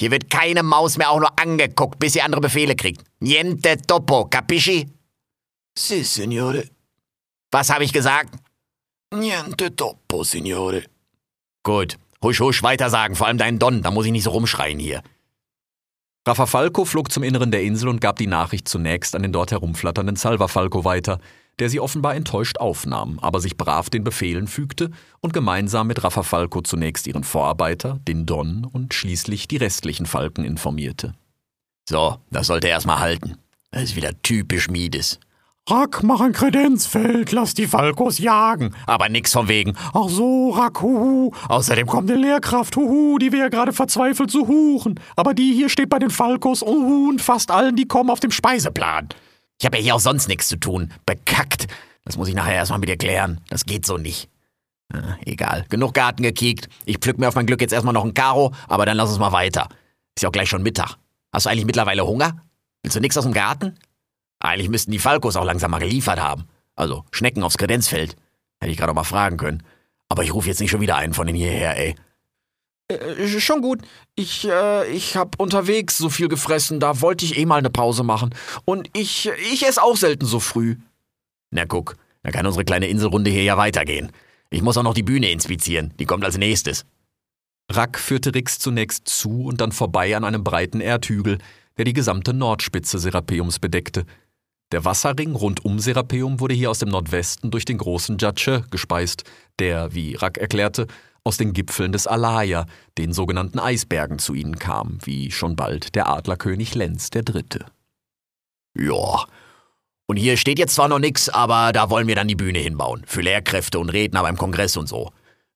[0.00, 3.04] Hier wird keine Maus mehr auch nur angeguckt, bis sie andere Befehle kriegt.
[3.20, 4.88] Niente topo, capisci?
[5.78, 6.70] Si, Signore.
[7.50, 8.34] Was habe ich gesagt?
[9.14, 10.84] Niente toppo, Signore.
[11.62, 11.98] Gut.
[12.22, 15.02] Husch, husch, weitersagen, vor allem deinen Don, da muss ich nicht so rumschreien hier.
[16.26, 20.16] Rafafalco flog zum Inneren der Insel und gab die Nachricht zunächst an den dort herumflatternden
[20.16, 21.18] Salvafalco weiter,
[21.60, 26.62] der sie offenbar enttäuscht aufnahm, aber sich brav den Befehlen fügte und gemeinsam mit Rafafalco
[26.62, 31.12] zunächst ihren Vorarbeiter, den Don und schließlich die restlichen Falken informierte.
[31.88, 33.36] So, das sollte erstmal halten.
[33.70, 35.20] Das ist wieder typisch Mides.
[35.68, 38.74] Rack, mach ein Kredenzfeld, lass die Falkos jagen.
[38.86, 39.76] Aber nix von wegen.
[39.92, 41.30] Ach so, Rack, huhu.
[41.48, 44.98] Außerdem kommt eine Lehrkraft, huhu, die wir ja gerade verzweifelt suchen.
[45.14, 48.32] Aber die hier steht bei den Falkos, uhu, und fast allen, die kommen auf dem
[48.32, 49.10] Speiseplan.
[49.60, 50.90] Ich habe ja hier auch sonst nichts zu tun.
[51.04, 51.66] Bekackt.
[52.04, 53.42] Das muss ich nachher erstmal mit dir klären.
[53.50, 54.30] Das geht so nicht.
[54.90, 55.66] Ah, egal.
[55.68, 56.68] Genug Garten gekickt.
[56.86, 59.18] Ich pflück mir auf mein Glück jetzt erstmal noch ein Karo, aber dann lass uns
[59.18, 59.68] mal weiter.
[60.16, 60.96] Ist ja auch gleich schon Mittag.
[61.30, 62.40] Hast du eigentlich mittlerweile Hunger?
[62.82, 63.76] Willst du nix aus dem Garten?
[64.40, 66.48] Eigentlich müssten die Falkos auch langsam mal geliefert haben.
[66.74, 68.16] Also Schnecken aufs Kredenzfeld.
[68.60, 69.62] Hätte ich gerade mal fragen können.
[70.08, 71.96] Aber ich rufe jetzt nicht schon wieder einen von denen hierher, ey.
[72.90, 73.82] Äh, schon gut.
[74.16, 78.02] Ich, äh, ich hab unterwegs so viel gefressen, da wollte ich eh mal eine Pause
[78.02, 78.34] machen.
[78.64, 80.76] Und ich, ich esse auch selten so früh.
[81.50, 84.12] Na guck, dann kann unsere kleine Inselrunde hier ja weitergehen.
[84.50, 85.94] Ich muss auch noch die Bühne inspizieren.
[85.98, 86.84] Die kommt als nächstes.
[87.70, 91.38] Rack führte Rix zunächst zu und dann vorbei an einem breiten Erdhügel,
[91.78, 94.04] der die gesamte Nordspitze Serapeums bedeckte.
[94.72, 99.24] Der Wasserring rund um Serapeum wurde hier aus dem Nordwesten durch den großen Jatsche gespeist,
[99.58, 100.86] der, wie Rack erklärte,
[101.24, 102.66] aus den Gipfeln des Alaya,
[102.98, 107.44] den sogenannten Eisbergen, zu ihnen kam, wie schon bald der Adlerkönig Lenz III.
[108.76, 109.24] Ja.
[110.06, 113.02] Und hier steht jetzt zwar noch nix, aber da wollen wir dann die Bühne hinbauen.
[113.06, 115.12] Für Lehrkräfte und Redner beim Kongress und so.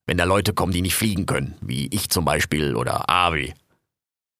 [0.07, 3.55] Wenn da Leute kommen, die nicht fliegen können, wie ich zum Beispiel oder Avi.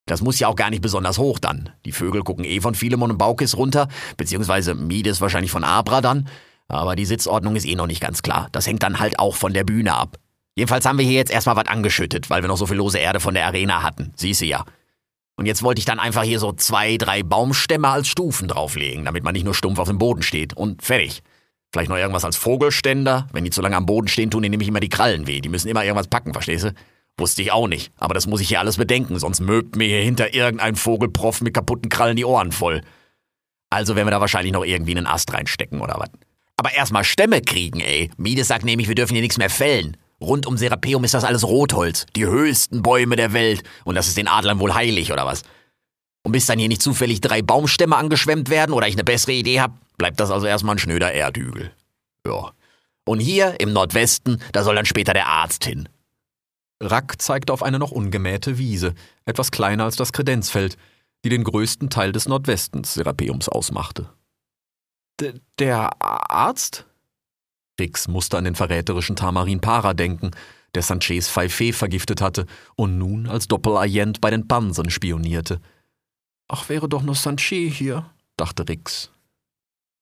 [0.06, 1.70] Das muss ja auch gar nicht besonders hoch dann.
[1.87, 6.28] Die Vögel gucken eh von Philemon und Baukis runter, beziehungsweise Mides wahrscheinlich von Abra dann.
[6.68, 8.48] Aber die Sitzordnung ist eh noch nicht ganz klar.
[8.52, 10.18] Das hängt dann halt auch von der Bühne ab.
[10.56, 13.20] Jedenfalls haben wir hier jetzt erstmal was angeschüttet, weil wir noch so viel lose Erde
[13.20, 14.12] von der Arena hatten.
[14.16, 14.64] Siehst du ja.
[15.36, 19.24] Und jetzt wollte ich dann einfach hier so zwei, drei Baumstämme als Stufen drauflegen, damit
[19.24, 20.56] man nicht nur stumpf auf dem Boden steht.
[20.56, 21.22] Und fertig.
[21.72, 23.26] Vielleicht noch irgendwas als Vogelständer.
[23.32, 25.40] Wenn die zu lange am Boden stehen, tun denen nämlich immer die Krallen weh.
[25.40, 26.74] Die müssen immer irgendwas packen, verstehst du?
[27.16, 27.92] Wusste ich auch nicht.
[27.98, 31.54] Aber das muss ich hier alles bedenken, sonst mögt mir hier hinter irgendein Vogelprof mit
[31.54, 32.80] kaputten Krallen die Ohren voll.
[33.70, 36.10] Also werden wir da wahrscheinlich noch irgendwie einen Ast reinstecken oder was.
[36.56, 38.10] Aber erstmal Stämme kriegen, ey.
[38.16, 39.96] Mides sagt nämlich, wir dürfen hier nichts mehr fällen.
[40.24, 42.06] Rund um Serapeum ist das alles Rotholz.
[42.16, 43.62] Die höchsten Bäume der Welt.
[43.84, 45.42] Und das ist den Adlern wohl heilig, oder was?
[46.24, 49.60] Und bis dann hier nicht zufällig drei Baumstämme angeschwemmt werden oder ich eine bessere Idee
[49.60, 51.72] hab, bleibt das also erstmal ein schnöder Erdhügel.
[52.26, 52.52] Ja.
[53.06, 55.88] Und hier im Nordwesten, da soll dann später der Arzt hin.
[56.82, 58.94] Rack zeigte auf eine noch ungemähte Wiese,
[59.26, 60.76] etwas kleiner als das Kredenzfeld,
[61.24, 64.10] die den größten Teil des Nordwestens Serapeums ausmachte.
[65.20, 66.87] D der Arzt?
[67.78, 70.30] Rix musste an den verräterischen Tamarin Para denken,
[70.74, 75.60] der Sanchez Pfeife vergiftet hatte und nun als Doppelagent bei den Pansen spionierte.
[76.48, 79.10] Ach, wäre doch nur Sanchez hier, dachte Rix.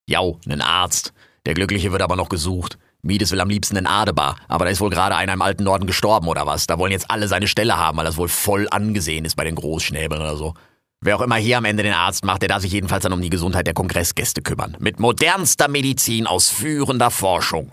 [0.06, 1.12] Jau, nen Arzt.
[1.46, 2.78] Der Glückliche wird aber noch gesucht.
[3.02, 5.86] Mides will am liebsten in Adebar, aber da ist wohl gerade einer im alten Norden
[5.86, 6.68] gestorben oder was.
[6.68, 9.56] Da wollen jetzt alle seine Stelle haben, weil das wohl voll angesehen ist bei den
[9.56, 10.54] Großschnäbeln oder so.
[11.04, 13.20] Wer auch immer hier am Ende den Arzt macht, der darf sich jedenfalls dann um
[13.20, 14.76] die Gesundheit der Kongressgäste kümmern.
[14.78, 17.72] Mit modernster Medizin aus führender Forschung.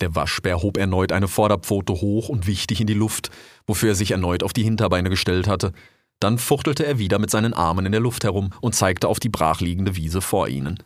[0.00, 3.30] Der Waschbär hob erneut eine Vorderpfote hoch und wichtig in die Luft,
[3.68, 5.72] wofür er sich erneut auf die Hinterbeine gestellt hatte.
[6.18, 9.28] Dann fuchtelte er wieder mit seinen Armen in der Luft herum und zeigte auf die
[9.28, 10.82] brachliegende Wiese vor ihnen.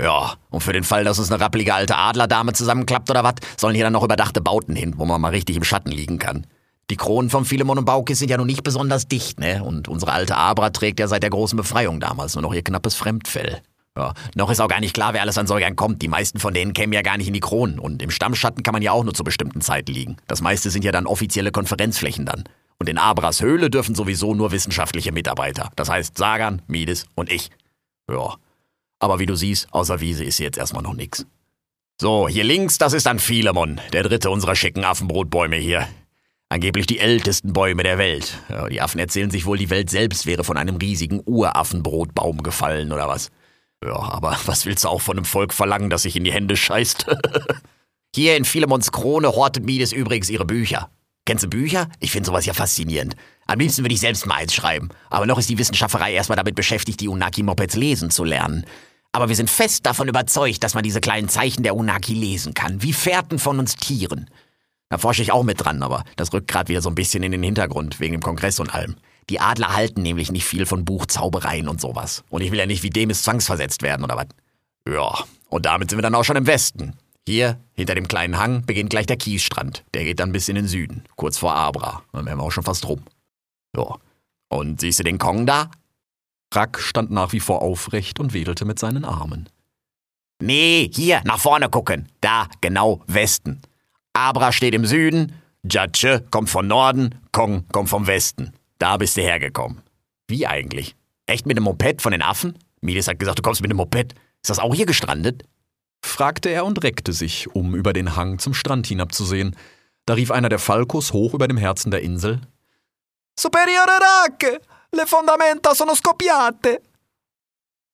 [0.00, 3.74] Ja, und für den Fall, dass uns eine rappelige alte Adlerdame zusammenklappt oder was, sollen
[3.74, 6.46] hier dann noch überdachte Bauten hin, wo man mal richtig im Schatten liegen kann.
[6.90, 9.64] Die Kronen von Philemon und Baukis sind ja nun nicht besonders dicht, ne?
[9.64, 12.94] Und unsere alte Abra trägt ja seit der großen Befreiung damals nur noch ihr knappes
[12.94, 13.62] Fremdfell.
[13.96, 16.02] Ja, noch ist auch gar nicht klar, wer alles an Säugern kommt.
[16.02, 17.78] Die meisten von denen kämen ja gar nicht in die Kronen.
[17.78, 20.16] Und im Stammschatten kann man ja auch nur zu bestimmten Zeiten liegen.
[20.26, 22.44] Das meiste sind ja dann offizielle Konferenzflächen dann.
[22.78, 25.70] Und in Abras Höhle dürfen sowieso nur wissenschaftliche Mitarbeiter.
[25.76, 27.50] Das heißt Sagan, Mides und ich.
[28.10, 28.34] Ja.
[28.98, 31.24] Aber wie du siehst, außer Wiese ist jetzt erstmal noch nix.
[32.00, 35.86] So, hier links, das ist dann Philemon, der dritte unserer schicken Affenbrotbäume hier.
[36.54, 38.38] Angeblich die ältesten Bäume der Welt.
[38.70, 43.08] Die Affen erzählen sich wohl, die Welt selbst wäre von einem riesigen Uraffenbrotbaum gefallen oder
[43.08, 43.32] was.
[43.84, 46.56] Ja, aber was willst du auch von einem Volk verlangen, das sich in die Hände
[46.56, 47.06] scheißt?
[48.14, 50.92] Hier in Philemons Krone hortet Mides übrigens ihre Bücher.
[51.26, 51.88] Kennst du Bücher?
[51.98, 53.16] Ich finde sowas ja faszinierend.
[53.48, 54.90] Am liebsten würde ich selbst mal eins schreiben.
[55.10, 58.64] Aber noch ist die Wissenschaftlerei erstmal damit beschäftigt, die Unaki-Mopeds lesen zu lernen.
[59.10, 62.80] Aber wir sind fest davon überzeugt, dass man diese kleinen Zeichen der Unaki lesen kann,
[62.80, 64.30] wie Fährten von uns Tieren.
[64.90, 67.32] Da forsche ich auch mit dran, aber das rückt gerade wieder so ein bisschen in
[67.32, 68.96] den Hintergrund, wegen dem Kongress und allem.
[69.30, 72.24] Die Adler halten nämlich nicht viel von Buchzaubereien und sowas.
[72.28, 74.26] Und ich will ja nicht wie Demis zwangsversetzt werden oder was.
[74.88, 76.94] Ja, und damit sind wir dann auch schon im Westen.
[77.26, 79.82] Hier, hinter dem kleinen Hang, beginnt gleich der Kiesstrand.
[79.94, 82.02] Der geht dann bis in den Süden, kurz vor Abra.
[82.12, 83.02] Dann wären wir auch schon fast rum.
[83.74, 83.96] Ja.
[84.48, 85.70] Und siehst du den Kong da?
[86.54, 89.48] Rack stand nach wie vor aufrecht und wedelte mit seinen Armen.
[90.40, 92.08] Nee, hier, nach vorne gucken.
[92.20, 93.62] Da, genau, Westen.
[94.14, 95.34] Abra steht im Süden,
[95.68, 98.52] Jatsche kommt von Norden, Kong kommt vom Westen.
[98.78, 99.82] Da bist du hergekommen.
[100.28, 100.94] Wie eigentlich?
[101.26, 102.56] Echt mit dem Moped von den Affen?
[102.80, 104.14] Mides hat gesagt, du kommst mit dem Moped.
[104.42, 105.42] Ist das auch hier gestrandet?
[106.04, 109.56] fragte er und reckte sich, um über den Hang zum Strand hinabzusehen.
[110.06, 112.40] Da rief einer der Falkos hoch über dem Herzen der Insel.
[113.38, 114.60] Superiore Rack,
[114.92, 116.82] le fondamenta sono scoppiate.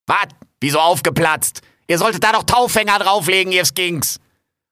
[0.06, 0.28] Was?
[0.60, 1.62] Wieso aufgeplatzt?
[1.86, 4.19] Ihr solltet da doch Taufhänger drauflegen, ihr Skinks.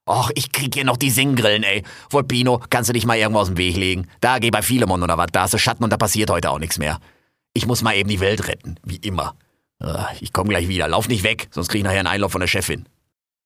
[0.09, 1.83] Och, ich krieg hier noch die Singgrillen, ey.
[2.11, 4.09] Volpino, kannst du dich mal irgendwo aus dem Weg legen?
[4.21, 6.59] Da, geh bei Philemon oder was, da hast du Schatten und da passiert heute auch
[6.59, 6.99] nichts mehr.
[7.53, 9.35] Ich muss mal eben die Welt retten, wie immer.
[9.81, 12.41] Ah, ich komm gleich wieder, lauf nicht weg, sonst krieg ich nachher einen Einlauf von
[12.41, 12.89] der Chefin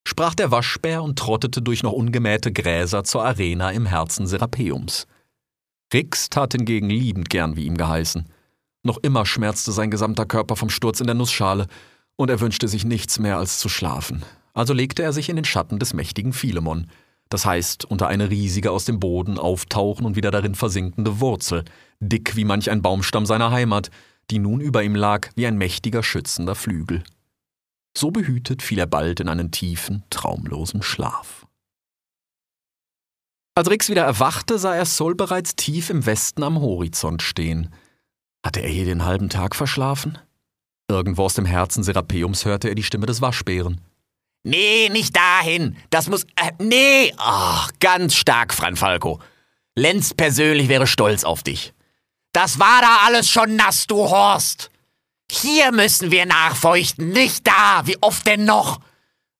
[0.07, 5.07] sprach der Waschbär und trottete durch noch ungemähte Gräser zur Arena im Herzen Serapeums.
[5.93, 8.27] Rix tat hingegen liebend gern, wie ihm geheißen.
[8.83, 11.67] Noch immer schmerzte sein gesamter Körper vom Sturz in der Nussschale,
[12.17, 14.23] und er wünschte sich nichts mehr als zu schlafen.
[14.55, 16.89] Also legte er sich in den Schatten des mächtigen Philemon,
[17.29, 21.65] das heißt unter eine riesige aus dem Boden auftauchen und wieder darin versinkende Wurzel,
[22.01, 23.91] dick wie manch ein Baumstamm seiner Heimat,
[24.31, 27.03] die nun über ihm lag wie ein mächtiger schützender Flügel.
[27.97, 31.47] So behütet fiel er bald in einen tiefen, traumlosen Schlaf.
[33.55, 37.71] Als Rix wieder erwachte, sah er Sol bereits tief im Westen am Horizont stehen.
[38.45, 40.19] Hatte er hier den halben Tag verschlafen?
[40.89, 43.81] Irgendwo aus dem Herzen Serapeums hörte er die Stimme des Waschbären.
[44.45, 45.77] Nee, nicht dahin.
[45.91, 46.25] Das muss.
[46.37, 47.13] Äh, nee!
[47.17, 49.21] Ach, ganz stark, Franfalco.
[49.75, 51.73] Lenz persönlich wäre stolz auf dich.
[52.33, 54.71] Das war da alles schon nass, du Horst!
[55.31, 57.83] Hier müssen wir nachfeuchten, nicht da.
[57.87, 58.81] Wie oft denn noch?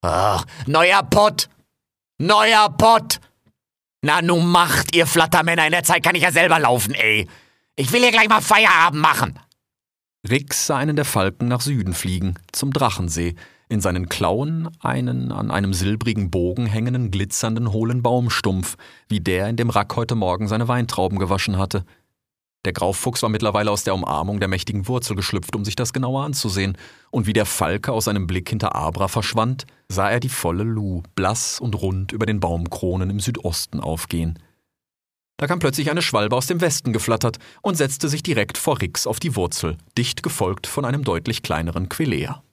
[0.01, 1.49] Ach, neuer Pott.
[2.17, 3.19] Neuer Pott.
[4.01, 5.65] Na, nun macht, ihr Flattermänner.
[5.65, 7.27] In der Zeit kann ich ja selber laufen, ey.
[7.75, 9.39] Ich will hier gleich mal Feierabend machen.
[10.27, 13.35] Rix sah einen der Falken nach Süden fliegen, zum Drachensee,
[13.73, 18.77] in seinen Klauen einen an einem silbrigen Bogen hängenden glitzernden hohlen Baumstumpf,
[19.09, 21.83] wie der, in dem Rack heute Morgen seine Weintrauben gewaschen hatte.
[22.65, 26.23] Der Graufuchs war mittlerweile aus der Umarmung der mächtigen Wurzel geschlüpft, um sich das genauer
[26.23, 26.77] anzusehen,
[27.11, 31.01] und wie der Falke aus seinem Blick hinter Abra verschwand, sah er die volle Lu,
[31.15, 34.39] blass und rund über den Baumkronen im Südosten aufgehen.
[35.37, 39.07] Da kam plötzlich eine Schwalbe aus dem Westen geflattert und setzte sich direkt vor Rix
[39.07, 42.43] auf die Wurzel, dicht gefolgt von einem deutlich kleineren Quelea.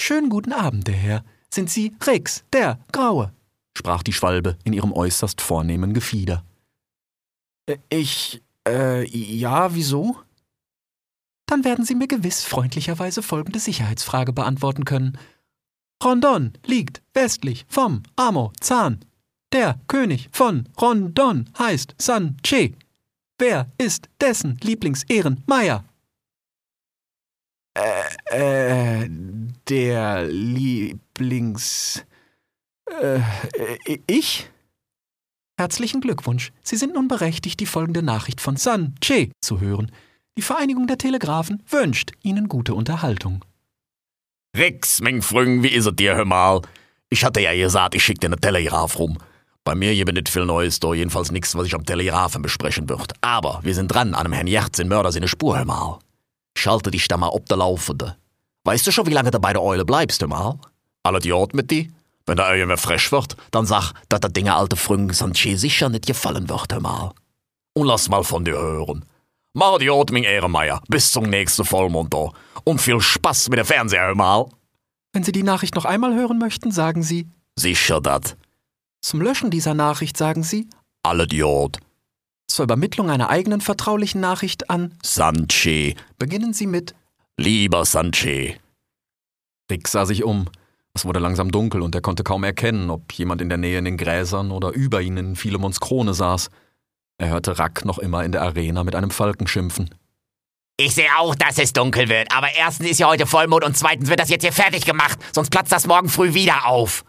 [0.00, 1.24] Schönen guten Abend, der Herr.
[1.52, 3.32] Sind Sie Rix, der Graue?
[3.76, 6.44] sprach die Schwalbe in ihrem äußerst vornehmen Gefieder.
[7.66, 10.16] Äh, ich äh, ja, wieso?
[11.46, 15.18] Dann werden Sie mir gewiss freundlicherweise folgende Sicherheitsfrage beantworten können.
[16.02, 19.04] Rondon liegt westlich vom Amo Zahn.
[19.52, 22.74] Der König von Rondon heißt San Che.
[23.38, 25.84] Wer ist dessen Lieblingsehren-Meier?
[27.74, 29.08] Äh, äh,
[29.68, 32.04] der Lieblings.
[33.00, 34.50] Äh, äh ich?
[35.58, 36.52] Herzlichen Glückwunsch.
[36.62, 39.90] Sie sind nun berechtigt, die folgende Nachricht von San Che zu hören.
[40.36, 43.44] Die Vereinigung der Telegraphen wünscht Ihnen gute Unterhaltung.
[44.56, 46.60] Rex, mein Freund, wie ist es dir, hör mal?
[47.10, 49.18] Ich hatte ja gesagt, ich schick dir ne Telegraph rum.
[49.64, 53.12] Bei mir bin nicht viel Neues da, jedenfalls nichts, was ich am Telegraphen besprechen wird.
[53.20, 55.98] Aber wir sind dran an einem Herrn Jerz in Mörder seine Spur, hör mal.
[56.56, 58.16] Schalte dich da mal ob der Laufende.
[58.64, 60.58] Weißt du schon, wie lange du bei der Eule bleibst, mal?
[61.02, 61.88] Alle die Ort mit dir?
[62.26, 66.06] Wenn der irgendwer frisch wird, dann sag, dass der Dinge alte Früng Sanche sicher nicht
[66.06, 67.12] gefallen wird, mal.
[67.74, 69.04] Und lass mal von dir hören.
[69.54, 70.80] Mach die Atmung, Ehrenmeier.
[70.88, 72.30] Bis zum nächsten Vollmond da.
[72.64, 74.46] Und viel Spaß mit dem Fernseher, mal.
[75.12, 77.28] Wenn Sie die Nachricht noch einmal hören möchten, sagen Sie.
[77.56, 78.36] Sicher dat.
[79.02, 80.68] Zum Löschen dieser Nachricht sagen Sie.
[81.02, 81.78] Alle Idiot.
[82.52, 85.94] Zur Übermittlung einer eigenen vertraulichen Nachricht an Sanche.
[86.18, 86.94] Beginnen Sie mit
[87.38, 88.56] Lieber Sanche.
[89.70, 90.50] Rick sah sich um.
[90.92, 93.86] Es wurde langsam dunkel und er konnte kaum erkennen, ob jemand in der Nähe in
[93.86, 96.50] den Gräsern oder über ihnen in Philemons Krone saß.
[97.16, 99.88] Er hörte Rack noch immer in der Arena mit einem Falken schimpfen.
[100.76, 104.10] Ich sehe auch, dass es dunkel wird, aber erstens ist ja heute Vollmond und zweitens
[104.10, 107.02] wird das jetzt hier fertig gemacht, sonst platzt das morgen früh wieder auf.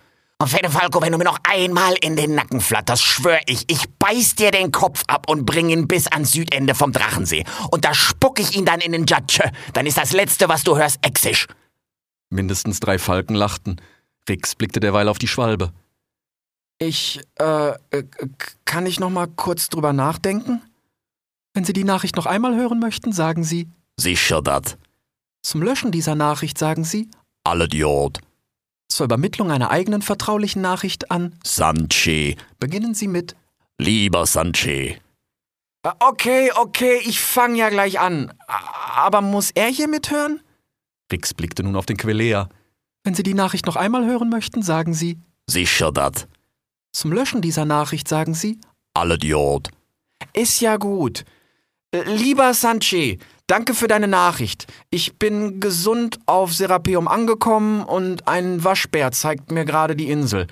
[0.48, 4.36] Fede Falco, wenn du mir noch einmal in den Nacken flatterst, schwör ich, ich beiß
[4.36, 7.44] dir den Kopf ab und bring ihn bis ans Südende vom Drachensee.
[7.72, 9.52] Und da spuck ich ihn dann in den Jatsche.
[9.74, 11.48] Dann ist das Letzte, was du hörst, Exisch.
[12.30, 13.80] Mindestens drei Falken lachten.
[14.28, 15.72] Rix blickte derweil auf die Schwalbe.
[16.80, 18.04] Ich, äh, äh,
[18.66, 20.62] kann ich noch mal kurz drüber nachdenken?
[21.54, 23.68] Wenn Sie die Nachricht noch einmal hören möchten, sagen Sie
[23.98, 24.78] Sicher dat.
[25.44, 27.10] zum Löschen dieser Nachricht sagen Sie
[27.44, 28.20] Alle Diod.
[28.88, 32.36] Zur Übermittlung einer eigenen vertraulichen Nachricht an Sanche.
[32.60, 33.36] beginnen Sie mit
[33.78, 34.72] Lieber Sanche.
[35.84, 38.34] Äh, Okay, okay, ich fange ja gleich an.
[38.96, 40.42] Aber muss er hier mithören?
[41.12, 42.48] Rix blickte nun auf den Quelea.
[43.04, 45.18] Wenn Sie die Nachricht noch einmal hören möchten, sagen Sie
[45.48, 46.28] Sicher dat.
[46.94, 48.60] zum Löschen dieser Nachricht sagen Sie
[48.94, 49.70] Alle Diod.
[50.34, 51.26] Ist ja gut.
[51.94, 54.66] Lieber Sanche, danke für deine Nachricht.
[54.90, 60.48] Ich bin gesund auf Serapeum angekommen und ein Waschbär zeigt mir gerade die Insel.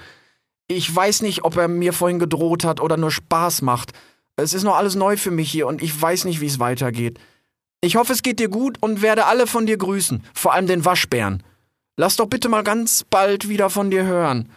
[0.67, 3.93] Ich weiß nicht, ob er mir vorhin gedroht hat oder nur Spaß macht.
[4.35, 7.19] Es ist noch alles neu für mich hier und ich weiß nicht, wie es weitergeht.
[7.81, 10.85] Ich hoffe, es geht dir gut und werde alle von dir grüßen, vor allem den
[10.85, 11.41] Waschbären.
[11.97, 14.51] Lass doch bitte mal ganz bald wieder von dir hören.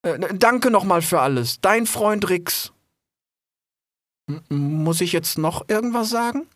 [0.00, 1.60] Äh, danke nochmal für alles.
[1.60, 2.71] Dein Freund Rix.
[4.48, 6.46] Muss ich jetzt noch irgendwas sagen?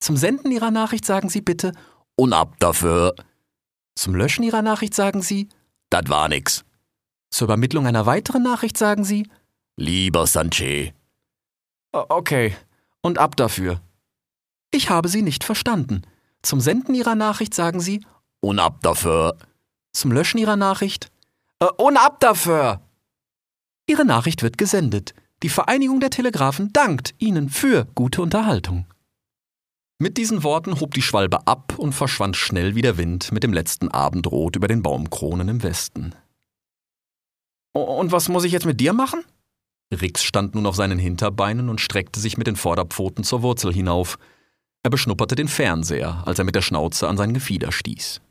[0.00, 1.72] Zum Senden Ihrer Nachricht sagen Sie bitte.
[2.16, 3.14] Und dafür.
[3.96, 5.48] Zum Löschen Ihrer Nachricht sagen Sie.
[5.90, 6.64] Dat war nix.
[7.30, 9.28] Zur Übermittlung einer weiteren Nachricht sagen Sie.
[9.76, 10.92] Lieber Sanche.
[11.92, 12.56] O- Okay.
[13.02, 13.80] Und ab dafür.
[14.70, 16.02] Ich habe Sie nicht verstanden.
[16.42, 18.04] Zum Senden Ihrer Nachricht sagen Sie.
[18.40, 19.36] Und dafür.
[19.92, 21.10] Zum Löschen Ihrer Nachricht.
[21.60, 22.80] Äh, und ab dafür!
[23.86, 25.14] Ihre Nachricht wird gesendet.
[25.44, 28.86] Die Vereinigung der Telegrafen dankt Ihnen für gute Unterhaltung.
[29.98, 33.52] Mit diesen Worten hob die Schwalbe ab und verschwand schnell wie der Wind mit dem
[33.52, 36.14] letzten Abendrot über den Baumkronen im Westen.
[37.74, 39.22] Und was muss ich jetzt mit dir machen?
[39.92, 44.16] Rix stand nun auf seinen Hinterbeinen und streckte sich mit den Vorderpfoten zur Wurzel hinauf.
[44.82, 48.22] Er beschnupperte den Fernseher, als er mit der Schnauze an sein Gefieder stieß.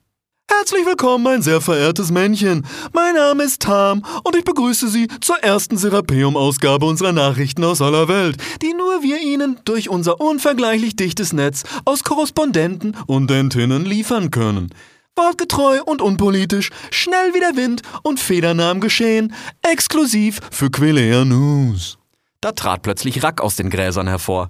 [0.59, 2.65] Herzlich willkommen, mein sehr verehrtes Männchen.
[2.93, 8.07] Mein Name ist Tam und ich begrüße Sie zur ersten Serapeum-Ausgabe unserer Nachrichten aus aller
[8.07, 14.31] Welt, die nur wir Ihnen durch unser unvergleichlich dichtes Netz aus Korrespondenten und Dentinnen liefern
[14.31, 14.69] können.
[15.15, 19.33] Wortgetreu und unpolitisch, schnell wie der Wind und federnah im Geschehen,
[19.63, 21.97] exklusiv für Quilea News.
[22.41, 24.49] Da trat plötzlich Rack aus den Gräsern hervor.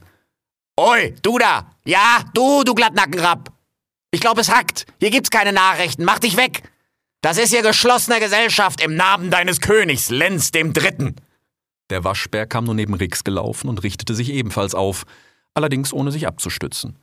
[0.77, 1.67] Oi, du da!
[1.85, 3.52] Ja, du, du Glattnackenrapp!
[4.13, 4.85] Ich glaube, es hackt.
[4.99, 6.05] Hier gibt's keine Nachrichten.
[6.05, 6.61] Mach dich weg!
[7.21, 11.15] Das ist hier geschlossene Gesellschaft im Namen deines Königs, Lenz dem Dritten.
[11.89, 15.05] Der Waschbär kam nun neben Rix gelaufen und richtete sich ebenfalls auf,
[15.55, 16.99] allerdings ohne sich abzustützen.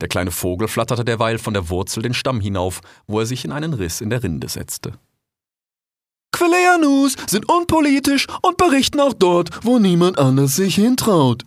[0.00, 3.52] Der kleine Vogel flatterte derweil von der Wurzel den Stamm hinauf, wo er sich in
[3.52, 4.92] einen Riss in der Rinde setzte.
[6.32, 11.42] Quilea News sind unpolitisch und berichten auch dort, wo niemand anders sich hintraut.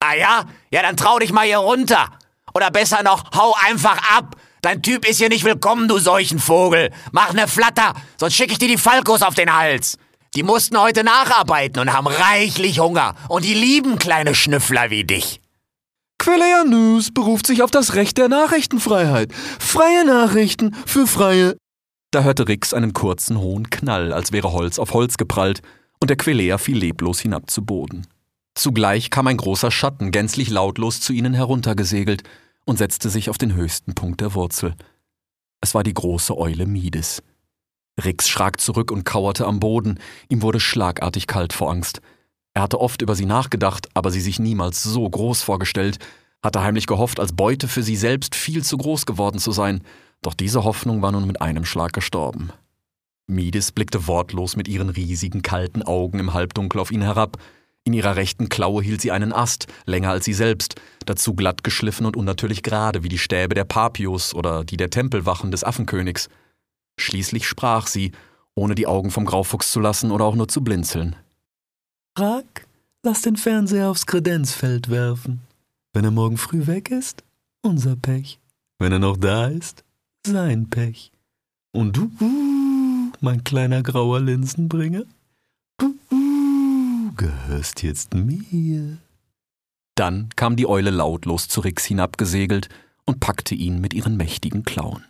[0.00, 0.46] Ah ja?
[0.72, 2.18] Ja, dann trau dich mal hier runter.
[2.56, 4.34] Oder besser noch, hau einfach ab.
[4.62, 6.90] Dein Typ ist hier nicht willkommen, du Seuchenvogel.
[7.12, 9.98] Mach ne Flatter, sonst schicke ich dir die Falkos auf den Hals.
[10.34, 13.14] Die mussten heute nacharbeiten und haben reichlich Hunger.
[13.28, 15.42] Und die lieben kleine Schnüffler wie dich.
[16.18, 19.34] Quilea News beruft sich auf das Recht der Nachrichtenfreiheit.
[19.34, 21.58] Freie Nachrichten für freie.
[22.10, 25.60] Da hörte Rix einen kurzen, hohen Knall, als wäre Holz auf Holz geprallt,
[26.00, 28.06] und der Quelea fiel leblos hinab zu Boden.
[28.54, 32.22] Zugleich kam ein großer Schatten gänzlich lautlos zu ihnen heruntergesegelt
[32.66, 34.74] und setzte sich auf den höchsten Punkt der Wurzel.
[35.62, 37.22] Es war die große Eule Mides.
[38.04, 39.98] Rix schrak zurück und kauerte am Boden,
[40.28, 42.02] ihm wurde schlagartig kalt vor Angst.
[42.52, 45.98] Er hatte oft über sie nachgedacht, aber sie sich niemals so groß vorgestellt,
[46.42, 49.80] hatte heimlich gehofft, als Beute für sie selbst viel zu groß geworden zu sein,
[50.20, 52.50] doch diese Hoffnung war nun mit einem Schlag gestorben.
[53.26, 57.38] Mides blickte wortlos mit ihren riesigen, kalten Augen im Halbdunkel auf ihn herab.
[57.86, 60.74] In ihrer rechten Klaue hielt sie einen Ast, länger als sie selbst,
[61.04, 65.52] dazu glatt geschliffen und unnatürlich gerade wie die Stäbe der Papius oder die der Tempelwachen
[65.52, 66.28] des Affenkönigs.
[66.98, 68.10] Schließlich sprach sie,
[68.56, 71.14] ohne die Augen vom Graufuchs zu lassen oder auch nur zu blinzeln.
[72.18, 72.66] Rack,
[73.04, 75.42] lass den Fernseher aufs Kredenzfeld werfen.
[75.92, 77.22] Wenn er morgen früh weg ist,
[77.62, 78.40] unser Pech.
[78.80, 79.84] Wenn er noch da ist,
[80.26, 81.12] sein Pech.
[81.70, 85.04] Und du, uh, mein kleiner grauer Linsenbringer,
[87.16, 88.98] gehörst jetzt mir.
[89.94, 92.68] Dann kam die Eule lautlos zu Rix hinabgesegelt
[93.06, 95.04] und packte ihn mit ihren mächtigen Klauen.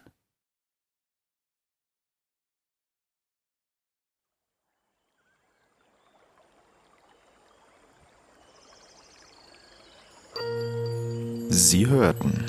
[11.48, 12.44] Sie hörten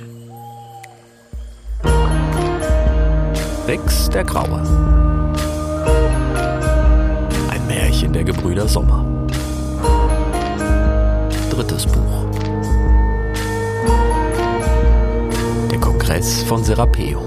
[3.68, 4.62] Rix der Graue.
[7.49, 9.16] Ein Märchen der Gebrüder Sommer.
[11.58, 12.26] Drittes Buch.
[15.72, 17.26] Der Kongress von Serapeum.